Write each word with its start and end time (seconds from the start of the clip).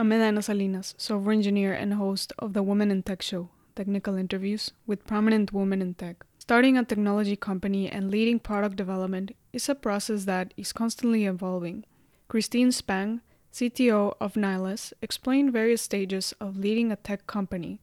I'm 0.00 0.42
Salinas, 0.42 0.94
software 0.96 1.32
engineer 1.32 1.72
and 1.72 1.94
host 1.94 2.32
of 2.38 2.52
the 2.52 2.62
Women 2.62 2.92
in 2.92 3.02
Tech 3.02 3.20
Show, 3.20 3.48
technical 3.74 4.14
interviews 4.14 4.70
with 4.86 5.04
prominent 5.04 5.52
women 5.52 5.82
in 5.82 5.94
tech. 5.94 6.24
Starting 6.38 6.78
a 6.78 6.84
technology 6.84 7.34
company 7.34 7.90
and 7.90 8.08
leading 8.08 8.38
product 8.38 8.76
development 8.76 9.32
is 9.52 9.68
a 9.68 9.74
process 9.74 10.24
that 10.26 10.54
is 10.56 10.72
constantly 10.72 11.26
evolving. 11.26 11.84
Christine 12.28 12.70
Spang, 12.70 13.22
CTO 13.52 14.14
of 14.20 14.34
Nylas, 14.34 14.92
explained 15.02 15.52
various 15.52 15.82
stages 15.82 16.32
of 16.40 16.56
leading 16.56 16.92
a 16.92 16.96
tech 16.96 17.26
company. 17.26 17.80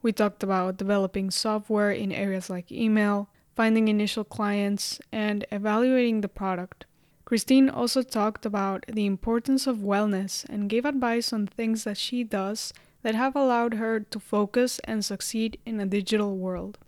We 0.00 0.12
talked 0.12 0.42
about 0.42 0.78
developing 0.78 1.30
software 1.30 1.92
in 1.92 2.12
areas 2.12 2.48
like 2.48 2.72
email, 2.72 3.28
finding 3.54 3.88
initial 3.88 4.24
clients, 4.24 5.00
and 5.12 5.44
evaluating 5.52 6.22
the 6.22 6.28
product. 6.28 6.86
Christine 7.28 7.68
also 7.68 8.00
talked 8.00 8.46
about 8.46 8.86
the 8.88 9.04
importance 9.04 9.66
of 9.66 9.80
wellness 9.80 10.46
and 10.48 10.70
gave 10.70 10.86
advice 10.86 11.30
on 11.30 11.46
things 11.46 11.84
that 11.84 11.98
she 11.98 12.24
does 12.24 12.72
that 13.02 13.14
have 13.14 13.36
allowed 13.36 13.74
her 13.74 14.00
to 14.00 14.18
focus 14.18 14.78
and 14.84 15.04
succeed 15.04 15.58
in 15.66 15.78
a 15.78 15.84
digital 15.84 16.38
world. 16.38 16.78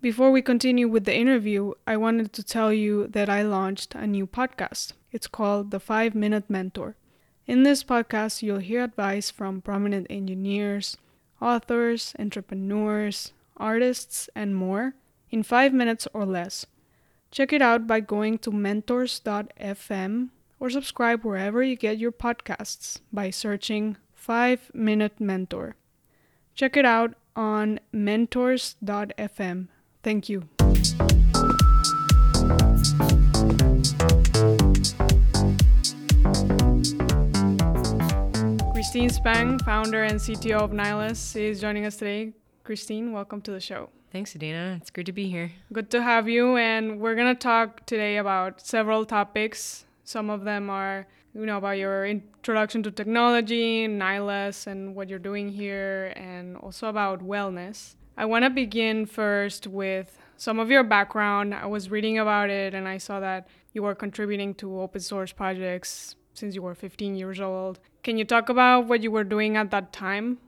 Before 0.00 0.30
we 0.30 0.40
continue 0.40 0.88
with 0.88 1.04
the 1.04 1.14
interview, 1.14 1.74
I 1.86 1.98
wanted 1.98 2.32
to 2.32 2.42
tell 2.42 2.72
you 2.72 3.06
that 3.08 3.28
I 3.28 3.42
launched 3.42 3.94
a 3.94 4.06
new 4.06 4.26
podcast. 4.26 4.94
It's 5.12 5.26
called 5.26 5.72
The 5.72 5.78
5 5.78 6.14
Minute 6.14 6.48
Mentor. 6.48 6.96
In 7.46 7.62
this 7.62 7.84
podcast, 7.84 8.40
you'll 8.40 8.60
hear 8.60 8.82
advice 8.82 9.30
from 9.30 9.60
prominent 9.60 10.06
engineers, 10.08 10.96
authors, 11.38 12.14
entrepreneurs, 12.18 13.34
artists, 13.58 14.30
and 14.34 14.56
more 14.56 14.94
in 15.28 15.42
5 15.42 15.74
minutes 15.74 16.08
or 16.14 16.24
less. 16.24 16.64
Check 17.30 17.52
it 17.52 17.60
out 17.60 17.86
by 17.86 18.00
going 18.00 18.38
to 18.38 18.50
mentors.fm 18.50 20.28
or 20.58 20.70
subscribe 20.70 21.24
wherever 21.24 21.62
you 21.62 21.76
get 21.76 21.98
your 21.98 22.12
podcasts 22.12 23.00
by 23.12 23.30
searching 23.30 23.96
5 24.14 24.70
Minute 24.74 25.20
Mentor. 25.20 25.76
Check 26.54 26.76
it 26.76 26.84
out 26.86 27.14
on 27.34 27.80
mentors.fm. 27.92 29.68
Thank 30.02 30.28
you. 30.28 30.48
Christine 38.72 39.10
Spang, 39.10 39.58
founder 39.58 40.04
and 40.04 40.18
CTO 40.18 40.60
of 40.60 40.70
Nylas, 40.70 41.36
is 41.36 41.60
joining 41.60 41.84
us 41.84 41.96
today. 41.96 42.32
Christine, 42.64 43.12
welcome 43.12 43.40
to 43.42 43.50
the 43.50 43.60
show. 43.60 43.90
Thanks, 44.16 44.32
Edaena. 44.32 44.78
It's 44.78 44.88
great 44.88 45.04
to 45.04 45.12
be 45.12 45.28
here. 45.28 45.52
Good 45.74 45.90
to 45.90 46.00
have 46.00 46.26
you. 46.26 46.56
And 46.56 47.00
we're 47.00 47.14
going 47.14 47.36
to 47.36 47.38
talk 47.38 47.84
today 47.84 48.16
about 48.16 48.66
several 48.66 49.04
topics. 49.04 49.84
Some 50.04 50.30
of 50.30 50.44
them 50.44 50.70
are, 50.70 51.06
you 51.34 51.44
know, 51.44 51.58
about 51.58 51.76
your 51.76 52.06
introduction 52.06 52.82
to 52.84 52.90
technology, 52.90 53.86
Nylas, 53.86 54.66
and 54.66 54.94
what 54.94 55.10
you're 55.10 55.18
doing 55.18 55.50
here, 55.50 56.14
and 56.16 56.56
also 56.56 56.88
about 56.88 57.20
wellness. 57.20 57.96
I 58.16 58.24
want 58.24 58.44
to 58.44 58.48
begin 58.48 59.04
first 59.04 59.66
with 59.66 60.16
some 60.38 60.60
of 60.60 60.70
your 60.70 60.82
background. 60.82 61.54
I 61.54 61.66
was 61.66 61.90
reading 61.90 62.18
about 62.18 62.48
it 62.48 62.72
and 62.72 62.88
I 62.88 62.96
saw 62.96 63.20
that 63.20 63.46
you 63.74 63.82
were 63.82 63.94
contributing 63.94 64.54
to 64.54 64.80
open 64.80 65.02
source 65.02 65.32
projects 65.32 66.16
since 66.32 66.54
you 66.54 66.62
were 66.62 66.74
15 66.74 67.16
years 67.16 67.38
old. 67.38 67.80
Can 68.02 68.16
you 68.16 68.24
talk 68.24 68.48
about 68.48 68.86
what 68.86 69.02
you 69.02 69.10
were 69.10 69.24
doing 69.24 69.58
at 69.58 69.70
that 69.72 69.92
time? 69.92 70.38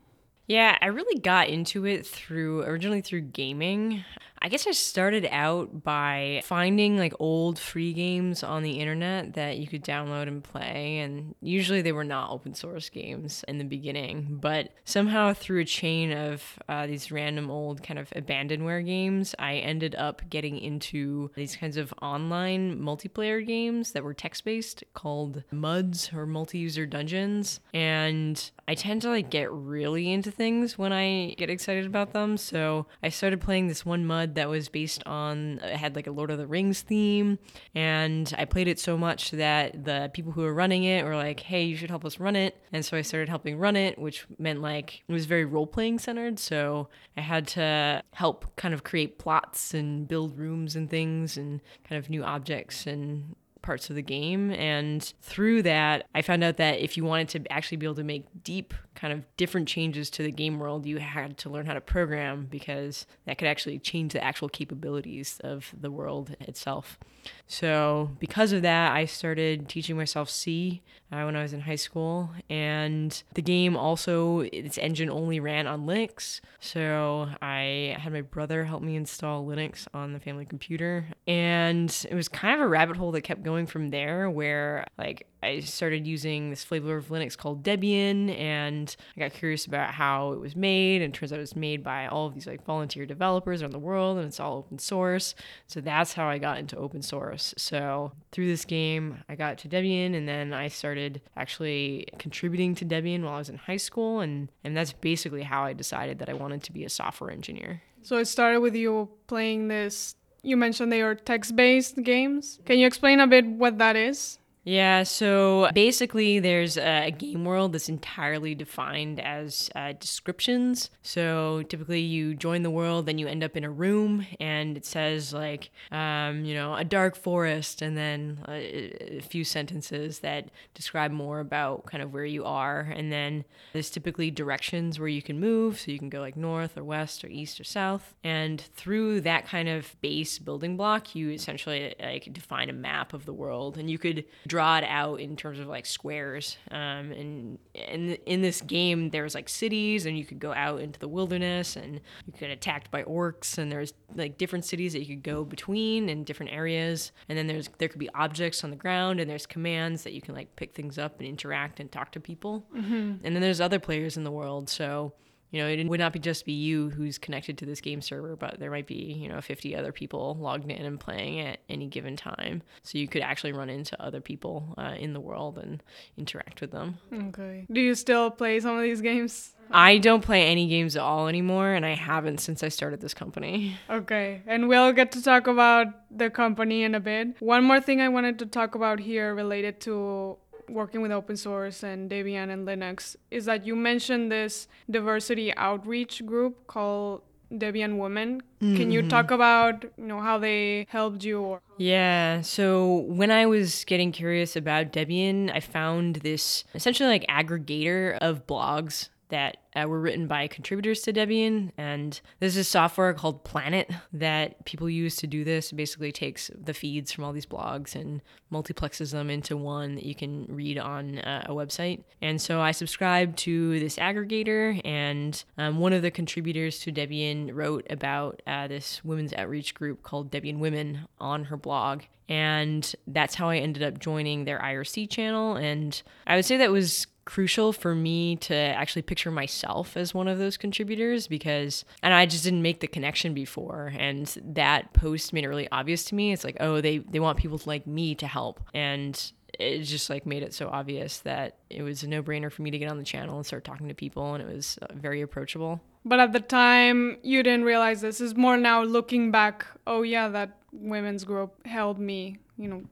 Yeah, 0.49 0.79
I 0.81 0.87
really 0.87 1.21
got 1.21 1.49
into 1.49 1.85
it 1.85 2.07
through 2.07 2.63
originally 2.63 3.03
through 3.03 3.21
gaming. 3.21 4.05
I 4.41 4.49
guess 4.49 4.67
I 4.67 4.73
started 4.73 5.29
out 5.31 5.83
by 5.83 6.43
finding 6.45 6.97
like 6.97 7.15
old 7.19 7.59
free 7.59 7.93
games 7.93 8.43
on 8.43 8.63
the 8.63 8.81
internet 8.81 9.35
that 9.35 9.59
you 9.59 9.67
could 9.67 9.85
download 9.85 10.29
and 10.29 10.43
play. 10.43 10.99
And 10.99 11.35
usually 11.41 11.83
they 11.83 11.93
were 11.93 12.05
not 12.05 12.31
open 12.31 12.55
source 12.55 12.89
games 12.89 13.45
in 13.49 13.59
the 13.59 13.65
beginning. 13.65 14.39
But 14.41 14.71
somehow 14.85 15.33
through 15.33 15.61
a 15.61 15.65
chain 15.65 16.13
of 16.13 16.59
uh, 16.69 16.87
these 16.87 17.11
random 17.11 17.51
old 17.51 17.83
kind 17.83 17.99
of 17.99 18.11
abandonware 18.11 18.85
games, 18.85 19.35
I 19.39 19.57
ended 19.57 19.95
up 19.97 20.23
getting 20.31 20.59
into 20.59 21.31
these 21.35 21.57
kinds 21.57 21.77
of 21.77 21.93
online 22.01 22.81
multiplayer 22.81 23.45
games 23.45 23.93
that 23.93 24.05
were 24.05 24.15
text 24.15 24.45
based 24.45 24.85
called 24.95 25.43
MUDs 25.51 26.13
or 26.13 26.27
multi 26.27 26.59
user 26.59 26.87
dungeons. 26.87 27.61
And 27.75 28.51
I 28.67 28.75
tend 28.75 29.03
to 29.03 29.09
like 29.09 29.31
get 29.31 29.51
really 29.51 30.13
into 30.13 30.31
things 30.31 30.79
when 30.79 30.93
I 30.93 31.35
get 31.39 31.51
excited 31.51 31.87
about 31.87 32.13
them. 32.13 32.37
So 32.37 32.87
I 33.03 33.09
started 33.09 33.41
playing 33.41 33.69
this 33.69 33.85
one 33.85 34.07
MUD 34.07 34.28
that 34.35 34.49
was 34.49 34.69
based 34.69 35.03
on 35.07 35.59
had 35.59 35.97
like 35.97 36.07
a 36.07 36.11
Lord 36.11 36.31
of 36.31 36.39
the 36.39 36.47
Rings 36.47 36.83
theme, 36.83 37.39
and 37.75 38.33
I 38.39 38.45
played 38.45 38.69
it 38.69 38.79
so 38.79 38.97
much 38.97 39.31
that 39.33 39.85
the 39.85 40.11
people 40.13 40.33
who 40.33 40.43
were 40.43 40.55
running 40.55 40.85
it 40.85 41.05
were 41.05 41.17
like, 41.17 41.41
"Hey, 41.41 41.65
you 41.65 41.77
should 41.77 41.91
help 41.91 42.05
us 42.05 42.19
run 42.19 42.37
it," 42.37 42.57
and 42.73 42.85
so 42.85 42.97
I 42.97 43.03
started 43.03 43.29
helping 43.29 43.59
run 43.59 43.77
it, 43.77 43.99
which 43.99 44.27
meant 44.39 44.61
like 44.61 45.03
it 45.09 45.13
was 45.13 45.27
very 45.27 45.45
role 45.45 45.67
playing 45.67 45.99
centered. 45.99 46.39
So 46.39 46.89
I 47.17 47.21
had 47.21 47.47
to 47.49 48.03
help 48.13 48.57
kind 48.57 48.75
of 48.75 48.85
create 48.85 49.19
plots 49.19 49.75
and 49.75 50.07
build 50.09 50.39
rooms 50.39 50.77
and 50.77 50.89
things 50.89 51.37
and 51.37 51.61
kind 51.89 51.99
of 51.99 52.11
new 52.11 52.25
objects 52.25 52.87
and 52.87 53.37
parts 53.63 53.91
of 53.91 53.97
the 53.97 54.03
game. 54.03 54.51
And 54.53 55.03
through 55.21 55.63
that, 55.63 56.07
I 56.15 56.23
found 56.23 56.43
out 56.45 56.57
that 56.57 56.79
if 56.79 56.97
you 56.97 57.05
wanted 57.05 57.29
to 57.31 57.53
actually 57.53 57.77
be 57.77 57.87
able 57.87 57.97
to 57.97 58.05
make 58.05 58.25
deep, 58.43 58.73
kind 58.99 59.13
of 59.13 59.23
different 59.37 59.69
changes 59.69 60.11
to 60.11 60.25
the 60.25 60.33
game 60.33 60.59
world, 60.59 60.85
you 60.85 60.99
had 60.99 61.39
to 61.39 61.49
learn 61.49 61.67
how 61.67 61.75
to 61.75 61.81
program 61.81 62.49
because 62.51 63.07
that 63.27 63.39
could 63.39 63.47
actually 63.47 63.79
change 63.79 64.13
the 64.13 64.23
actual 64.23 64.49
capabilities 64.49 65.41
of 65.45 65.73
the 65.81 65.91
world 65.91 66.35
itself. 66.41 66.99
So, 67.47 68.11
because 68.19 68.53
of 68.53 68.63
that, 68.63 68.93
I 68.93 69.05
started 69.05 69.69
teaching 69.69 69.97
myself 69.97 70.29
C 70.29 70.83
uh, 71.13 71.23
when 71.23 71.37
I 71.37 71.43
was 71.43 71.53
in 71.53 71.61
high 71.61 71.77
school. 71.77 72.31
And 72.51 73.23
the 73.35 73.43
game 73.43 73.77
also, 73.77 74.41
its 74.41 74.79
engine 74.79 75.11
only 75.11 75.39
ran 75.39 75.67
on 75.67 75.87
Linux. 75.87 76.41
So, 76.59 77.29
I 77.41 77.97
had 78.01 78.13
my 78.13 78.23
brother 78.23 78.65
help 78.65 78.83
me 78.83 78.97
install 78.97 79.47
Linux 79.47 79.87
on 79.95 80.13
the 80.13 80.21
family 80.21 80.45
computer. 80.45 81.07
And 81.27 81.95
it 82.11 82.15
was 82.15 82.29
kind 82.29 82.55
of 82.55 82.61
a 82.61 82.69
rabbit 82.69 82.97
hole 82.97 83.13
that 83.13 83.23
kept 83.23 83.43
going 83.43 83.67
from 83.67 83.91
there, 83.91 84.29
where 84.29 84.87
like 84.99 85.27
I 85.43 85.61
started 85.61 86.07
using 86.07 86.51
this 86.51 86.65
flavor 86.65 86.97
of 86.97 87.09
Linux 87.09 87.37
called 87.37 87.63
Debian, 87.63 88.37
and 88.37 88.95
I 89.17 89.21
got 89.21 89.33
curious 89.33 89.67
about 89.67 89.95
how 89.95 90.33
it 90.33 90.41
was 90.41 90.57
made. 90.57 91.03
And 91.03 91.15
turns 91.15 91.33
out 91.33 91.39
it 91.39 91.41
was 91.41 91.57
made 91.57 91.83
by 91.83 92.07
all 92.07 92.27
of 92.27 92.35
these 92.35 92.47
like 92.47 92.65
volunteer 92.65 93.07
developers 93.07 93.63
around 93.63 93.73
the 93.73 93.79
world, 93.79 94.19
and 94.19 94.27
it's 94.27 94.41
all 94.41 94.59
open 94.59 94.79
source. 94.79 95.35
So 95.67 95.81
that's 95.81 96.13
how 96.15 96.29
I 96.29 96.39
got 96.39 96.59
into 96.59 96.77
open 96.77 97.03
source. 97.03 97.55
So 97.57 98.13
through 98.33 98.49
this 98.49 98.65
game, 98.65 99.19
I 99.29 99.35
got 99.35 99.59
to 99.59 99.69
Debian, 99.69 100.17
and 100.17 100.29
then 100.29 100.53
I 100.53 100.69
started 100.69 101.21
actually 101.37 102.09
contributing 102.19 102.75
to 102.77 102.85
Debian 102.85 103.23
while 103.23 103.35
I 103.35 103.39
was 103.39 103.49
in 103.49 103.57
high 103.57 103.77
school, 103.77 104.21
and 104.21 104.51
and 104.65 104.77
that's 104.77 104.93
basically 104.93 105.43
how 105.43 105.65
I 105.65 105.73
decided 105.73 106.19
that 106.19 106.29
I 106.29 106.35
wanted 106.35 106.63
to 106.65 106.73
be 106.73 106.85
a 106.85 106.89
software 106.89 107.31
engineer. 107.31 107.83
So 108.03 108.17
it 108.17 108.27
started 108.27 108.61
with 108.61 108.75
you 108.75 109.09
playing 109.27 109.69
this. 109.69 110.17
You 110.43 110.57
mentioned 110.57 110.93
they 110.93 111.03
are 111.03 111.15
text-based 111.15 112.03
games. 112.03 112.61
Can 112.65 112.79
you 112.79 112.87
explain 112.87 113.21
a 113.21 113.27
bit 113.27 113.45
what 113.47 113.79
that 113.79 113.97
is? 113.97 114.39
Yeah, 114.69 115.05
so 115.05 115.71
basically, 115.73 116.41
there's 116.41 116.77
a 116.77 117.11
game 117.11 117.47
world 117.47 117.73
that's 117.73 117.89
entirely 117.89 118.55
defined 118.55 119.19
as 119.19 119.71
uh, 119.75 119.95
descriptions. 119.99 120.91
So 121.01 121.63
typically, 121.63 122.03
you 122.03 122.35
join 122.35 122.65
the 122.65 122.71
world, 122.71 123.07
then 123.07 123.17
you 123.17 123.27
end 123.29 123.43
up 123.43 123.57
in 123.57 123.65
a 123.65 123.71
room, 123.71 124.27
and 124.39 124.77
it 124.77 124.85
says, 124.85 125.33
like, 125.33 125.71
um, 125.91 126.45
you 126.45 126.55
know, 126.55 126.75
a 126.75 126.85
dark 126.85 127.17
forest, 127.17 127.81
and 127.81 127.97
then 127.97 128.45
a, 128.47 129.17
a, 129.17 129.21
few 129.23 129.43
sentences 129.43 130.19
that 130.19 130.51
describe 130.75 131.13
more 131.13 131.41
about 131.41 131.87
kind 131.87 132.03
of 132.03 132.13
where 132.13 132.27
you 132.27 132.45
are. 132.45 132.93
And 132.95 133.11
then 133.11 133.47
there's 133.73 133.89
typically 133.89 134.31
directions 134.31 134.99
where 134.99 135.09
you 135.09 135.23
can 135.23 135.41
move. 135.41 135.81
So 135.81 135.93
you 135.93 135.99
can 135.99 136.11
go 136.11 136.21
like 136.21 136.37
north 136.37 136.77
or 136.77 136.85
west 136.85 137.25
or 137.25 137.29
east 137.29 137.59
or 137.59 137.65
south. 137.65 138.15
And 138.23 138.61
through 138.61 139.23
that 139.23 139.47
kind 139.47 139.71
of 139.71 139.99
base 140.03 140.39
building 140.39 140.77
block, 140.77 141.15
you 141.15 141.31
essentially 141.31 141.95
like 141.99 142.31
define 142.35 142.69
a 142.69 142.75
map 142.75 143.15
of 143.15 143.25
the 143.25 143.33
world. 143.33 143.79
And 143.79 143.91
you 143.91 143.97
could 143.97 144.27
draw 144.47 144.58
it 144.59 144.85
out 144.85 145.21
in 145.21 145.37
terms 145.37 145.59
of 145.59 145.67
like 145.67 145.87
squares. 145.87 146.57
Um, 146.71 147.13
and 147.13 147.59
in 147.75 148.19
in 148.27 148.43
this 148.43 148.61
game, 148.61 149.11
there's 149.11 149.35
like 149.35 149.49
cities, 149.49 150.07
and 150.07 150.19
you 150.19 150.25
could 150.25 150.39
go 150.39 150.53
out 150.53 150.81
into 150.81 150.99
the 150.99 151.09
wilderness, 151.09 151.77
and 151.77 151.95
you 152.27 152.33
could 152.33 152.41
get 152.41 152.51
attacked 152.51 152.91
by 152.91 153.03
orcs, 153.05 153.59
and 153.59 153.71
there's 153.71 153.93
like 154.15 154.39
different 154.39 154.65
cities 154.65 154.93
that 154.93 155.01
you 155.01 155.17
could 155.17 155.23
go 155.23 155.45
between 155.45 156.09
in 156.09 156.25
different 156.25 156.53
areas. 156.53 157.13
And 157.29 157.37
then 157.37 157.47
there's 157.47 157.69
there 157.79 157.89
could 157.89 158.01
be 158.01 158.11
objects 158.15 158.65
on 158.65 158.71
the 158.71 158.77
ground, 158.77 159.21
and 159.21 159.31
there's 159.31 159.47
commands 159.47 160.05
that 160.05 160.13
you 160.13 160.21
can 160.21 160.35
like 160.35 160.55
pick 160.57 160.75
things 160.75 160.99
up 160.99 161.19
and 161.19 161.29
interact 161.29 161.81
and 161.81 161.91
talk 161.91 162.13
to 162.13 162.21
people. 162.21 162.67
Mm-hmm. 162.75 163.25
And 163.25 163.35
then 163.35 163.41
there's 163.41 163.61
other 163.61 163.79
players 163.79 164.17
in 164.17 164.25
the 164.25 164.31
world, 164.31 164.69
so 164.69 165.13
you 165.51 165.63
know, 165.63 165.69
it 165.69 165.87
would 165.87 166.01
not 166.01 166.13
be 166.13 166.19
just 166.19 166.45
be 166.45 166.53
you 166.53 166.91
who's 166.91 167.19
connected 167.19 167.59
to 167.59 167.67
this 167.67 167.81
game 167.81 168.03
server, 168.03 168.37
but 168.37 168.59
there 168.59 168.71
might 168.71 168.87
be, 168.87 168.95
you 168.95 169.29
know, 169.29 169.41
50 169.41 169.75
other 169.75 169.93
people 169.93 170.37
logged 170.39 170.71
in 170.71 170.85
and 170.85 171.01
playing 171.01 171.41
at 171.41 171.61
any 171.69 171.87
given 171.87 172.17
time. 172.17 172.63
So 172.83 172.99
you 172.99 173.09
could 173.09 173.23
actually 173.23 173.53
run 173.53 173.71
into 173.71 174.01
other 174.03 174.21
people 174.21 174.75
uh, 174.77 174.95
in 174.99 175.13
the 175.13 175.21
world 175.21 175.59
and 175.59 175.83
interact 176.17 176.61
with 176.61 176.71
them. 176.71 176.99
Okay. 177.13 177.67
Do 177.71 177.81
you 177.81 177.95
still 177.95 178.31
play 178.31 178.61
some 178.61 178.77
of 178.77 178.83
these 178.83 179.01
games? 179.01 179.55
I 179.71 179.99
don't 179.99 180.23
play 180.23 180.47
any 180.47 180.67
games 180.67 180.97
at 180.97 181.03
all 181.03 181.29
anymore, 181.29 181.73
and 181.73 181.85
I 181.85 181.95
haven't 181.95 182.39
since 182.39 182.63
I 182.63 182.69
started 182.69 183.01
this 183.01 183.15
company. 183.15 183.77
Okay, 183.91 184.43
and 184.47 184.69
we'll 184.69 184.93
get 184.93 185.13
to 185.13 185.23
talk 185.23 185.47
about 185.47 185.89
the 186.11 186.31
company 186.31 186.85
in 186.85 186.95
a 186.95 187.01
bit. 187.01 187.41
One 187.41 187.65
more 187.65 187.81
thing 187.81 188.01
I 188.01 188.09
wanted 188.09 188.39
to 188.39 188.47
talk 188.47 188.75
about 188.75 188.99
here 188.99 189.35
related 189.35 189.81
to 189.83 190.39
working 190.69 191.01
with 191.03 191.13
open 191.13 191.37
source 191.37 191.83
and 191.83 192.11
Debian 192.11 192.51
and 192.51 192.67
Linux 192.67 193.17
is 193.31 193.45
that 193.47 193.67
you 193.67 193.75
mentioned 193.77 194.31
this 194.31 194.69
diversity 194.91 195.55
outreach 195.57 196.25
group 196.25 196.67
called 196.67 197.23
Debian 197.53 197.99
Women. 197.99 198.43
Mm-hmm. 198.61 198.77
Can 198.77 198.91
you 198.91 199.01
mm-hmm. 199.01 199.09
talk 199.09 199.31
about 199.31 199.85
you 199.97 200.05
know 200.05 200.21
how 200.21 200.39
they 200.39 200.87
helped 200.89 201.25
you? 201.25 201.41
Or- 201.41 201.63
yeah. 201.79 202.43
So 202.43 203.05
when 203.09 203.31
I 203.31 203.47
was 203.47 203.85
getting 203.85 204.13
curious 204.13 204.57
about 204.57 204.93
Debian, 204.93 205.51
I 205.55 205.61
found 205.61 206.17
this 206.17 206.65
essentially 206.75 207.09
like 207.09 207.27
aggregator 207.27 208.19
of 208.19 208.47
blogs 208.47 209.09
that 209.29 209.59
uh, 209.75 209.87
were 209.87 210.01
written 210.01 210.27
by 210.27 210.47
contributors 210.47 211.03
to 211.03 211.13
Debian. 211.13 211.71
And 211.77 212.21
this 212.41 212.57
is 212.57 212.69
software 212.69 213.13
called 213.15 213.45
Planet 213.45 213.91
that 214.13 214.65
people 214.65 214.89
use 214.89 215.17
to 215.17 215.27
do 215.27 215.45
this. 215.45 215.73
It 215.73 215.77
basically 215.77 216.13
takes 216.13 216.51
the 216.55 216.75
feeds 216.75 217.13
from 217.13 217.25
all 217.25 217.33
these 217.33 217.47
blogs 217.47 217.95
and 217.95 218.23
multiplexes 218.53 219.13
them 219.13 219.31
into 219.31 219.57
one 219.57 219.95
that 219.97 220.05
you 220.05 220.15
can 220.15 220.47
read 220.49 220.79
on 220.79 221.19
uh, 221.19 221.45
a 221.47 221.53
website. 221.53 222.03
And 222.23 222.41
so 222.41 222.61
I 222.61 222.73
subscribed 222.73 223.39
to 223.39 223.79
this 223.79 223.97
aggregator, 223.97 224.81
and 224.85 225.43
um, 225.57 225.79
one 225.79 225.93
of 225.93 226.03
the 226.03 226.11
contributors 226.11 226.79
to 226.81 226.93
Debian 226.93 227.55
wrote 227.55 227.87
about 227.91 228.43
uh, 228.47 228.69
this 228.69 229.05
women's 229.05 229.35
outreach 229.35 229.75
group 229.75 230.03
called 230.03 230.31
Debian 230.31 230.59
Women 230.59 231.07
on 231.21 231.45
her 231.45 231.57
blog. 231.57 232.03
And 232.29 232.95
that's 233.07 233.35
how 233.35 233.49
I 233.49 233.57
ended 233.57 233.83
up 233.83 233.99
joining 233.99 234.45
their 234.45 234.59
IRC 234.59 235.09
channel. 235.09 235.57
And 235.57 236.01
I 236.27 236.37
would 236.37 236.45
say 236.45 236.59
that 236.59 236.71
was 236.71 237.07
crucial 237.29 237.75
for 237.75 237.95
me 237.95 238.37
to 238.37 238.55
actually 238.55 239.03
picture 239.03 239.31
myself 239.31 239.99
as 239.99 240.15
one 240.15 240.29
of 240.29 240.39
those 240.39 240.57
contributors 240.57 241.29
because 241.29 241.85
and 242.03 242.15
I 242.15 242.25
just 242.25 242.43
didn't 242.43 242.63
make 242.63 242.81
the 242.81 242.87
connection 242.87 243.35
before. 243.35 243.93
And 243.99 244.27
that 244.43 244.95
post 244.95 245.35
made 245.35 245.45
it 245.45 245.49
really 245.49 245.69
obvious 245.71 246.05
to 246.07 246.15
me. 246.15 246.33
It's 246.33 246.43
like 246.43 246.57
oh 246.59 246.81
they 246.81 246.99
they 246.99 247.21
want 247.21 247.39
people 247.39 247.61
like 247.67 247.87
me 247.87 248.15
to 248.15 248.27
help. 248.27 248.61
And 248.73 249.33
it 249.59 249.81
just 249.81 250.09
like 250.09 250.25
made 250.25 250.43
it 250.43 250.55
so 250.55 250.71
obvious 250.71 251.19
that 251.21 251.59
it 251.69 251.83
was 251.83 252.03
a 252.03 252.09
no-brainer 252.09 252.51
for 252.51 252.63
me 252.63 252.71
to 252.71 252.79
get 252.79 252.91
on 252.91 252.97
the 252.97 253.05
channel 253.05 253.37
and 253.37 253.45
start 253.45 253.63
talking 253.63 253.89
to 253.89 253.95
people. 253.95 254.35
And 254.35 254.43
it 254.43 254.51
was 254.51 254.79
uh, 254.81 254.87
very 254.95 255.21
approachable. 255.21 255.83
But 256.07 256.21
at 256.21 256.33
the 256.33 256.41
time 256.41 257.19
you 257.23 257.43
didn't 257.43 257.65
realize 257.65 258.01
this. 258.01 258.23
Is 258.23 258.37
more 258.37 258.57
now 258.57 258.83
looking 258.83 259.31
back 259.31 259.67
oh 259.87 260.01
yeah 260.01 260.29
that 260.29 260.57
women's 260.73 261.25
group 261.25 261.67
held 261.67 261.99
me 261.99 262.39
you 262.57 262.69
know 262.69 262.83